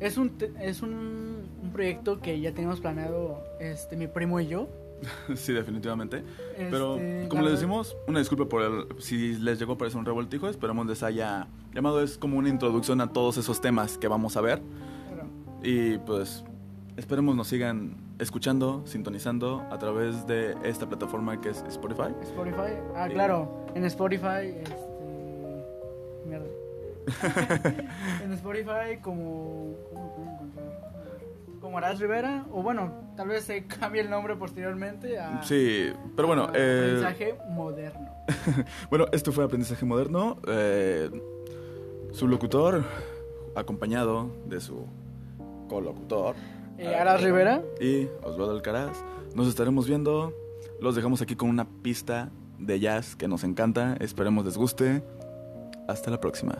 es 0.00 0.16
un, 0.18 0.32
es 0.60 0.82
un, 0.82 1.44
un 1.62 1.70
proyecto 1.72 2.20
que 2.20 2.40
ya 2.40 2.52
teníamos 2.52 2.80
planeado 2.80 3.42
este, 3.60 3.96
mi 3.96 4.08
primo 4.08 4.40
y 4.40 4.48
yo. 4.48 4.68
sí, 5.36 5.52
definitivamente. 5.52 6.22
Pero, 6.56 6.96
Este, 6.96 7.28
como 7.28 7.42
les 7.42 7.52
decimos, 7.52 7.96
una 8.06 8.18
disculpa 8.18 8.46
por 8.46 8.62
el, 8.62 9.00
si 9.00 9.34
les 9.36 9.58
llegó 9.58 9.74
a 9.74 9.78
parecer 9.78 9.98
un 9.98 10.06
revoltijo, 10.06 10.48
esperamos 10.48 10.86
les 10.86 11.02
haya 11.02 11.46
llamado. 11.76 12.02
Es 12.02 12.18
como 12.18 12.38
una 12.38 12.48
introducción 12.48 13.00
a 13.00 13.12
todos 13.12 13.36
esos 13.36 13.60
temas 13.60 13.98
que 13.98 14.08
vamos 14.08 14.36
a 14.36 14.40
ver. 14.40 14.60
Y 15.62 15.98
pues, 15.98 16.44
esperemos 16.96 17.36
nos 17.36 17.48
sigan 17.48 17.96
escuchando, 18.18 18.82
sintonizando 18.86 19.62
a 19.70 19.78
través 19.78 20.26
de 20.26 20.56
esta 20.64 20.88
plataforma 20.88 21.40
que 21.40 21.50
es 21.50 21.62
Spotify. 21.68 22.14
Spotify. 22.22 22.72
Ah, 22.94 23.08
claro, 23.08 23.66
en 23.74 23.84
Spotify, 23.84 24.54
este. 24.62 24.76
Mierda. 26.26 26.46
en 28.24 28.32
Spotify 28.32 28.98
como... 29.02 29.74
¿Cómo 29.92 30.14
pueden 30.14 30.32
encontrar? 30.32 30.66
Como 31.60 31.78
Aras 31.78 31.98
Rivera, 31.98 32.46
o 32.52 32.62
bueno, 32.62 32.92
tal 33.16 33.28
vez 33.28 33.44
se 33.44 33.66
cambie 33.80 34.00
el 34.00 34.10
nombre 34.10 34.36
posteriormente 34.36 35.18
a... 35.18 35.42
Sí, 35.42 35.92
pero 36.14 36.28
bueno, 36.28 36.44
a 36.44 36.52
eh, 36.54 36.80
Aprendizaje 36.80 37.38
moderno. 37.50 38.08
bueno, 38.90 39.06
esto 39.12 39.32
fue 39.32 39.44
Aprendizaje 39.44 39.84
Moderno. 39.84 40.38
eh, 40.48 41.10
su 42.12 42.28
locutor, 42.28 42.84
acompañado 43.54 44.30
de 44.46 44.60
su 44.60 44.86
colocutor. 45.68 46.36
Eh, 46.78 46.94
Aras 46.94 47.22
Rivera. 47.22 47.62
Y 47.80 48.08
Osvaldo 48.22 48.52
Alcaraz. 48.52 49.02
Nos 49.34 49.48
estaremos 49.48 49.86
viendo. 49.86 50.32
Los 50.80 50.94
dejamos 50.94 51.22
aquí 51.22 51.36
con 51.36 51.48
una 51.48 51.66
pista 51.82 52.30
de 52.58 52.80
jazz 52.80 53.16
que 53.16 53.28
nos 53.28 53.44
encanta. 53.44 53.96
Esperemos 54.00 54.44
les 54.44 54.56
guste. 54.56 55.02
Hasta 55.88 56.10
la 56.10 56.20
próxima. 56.20 56.58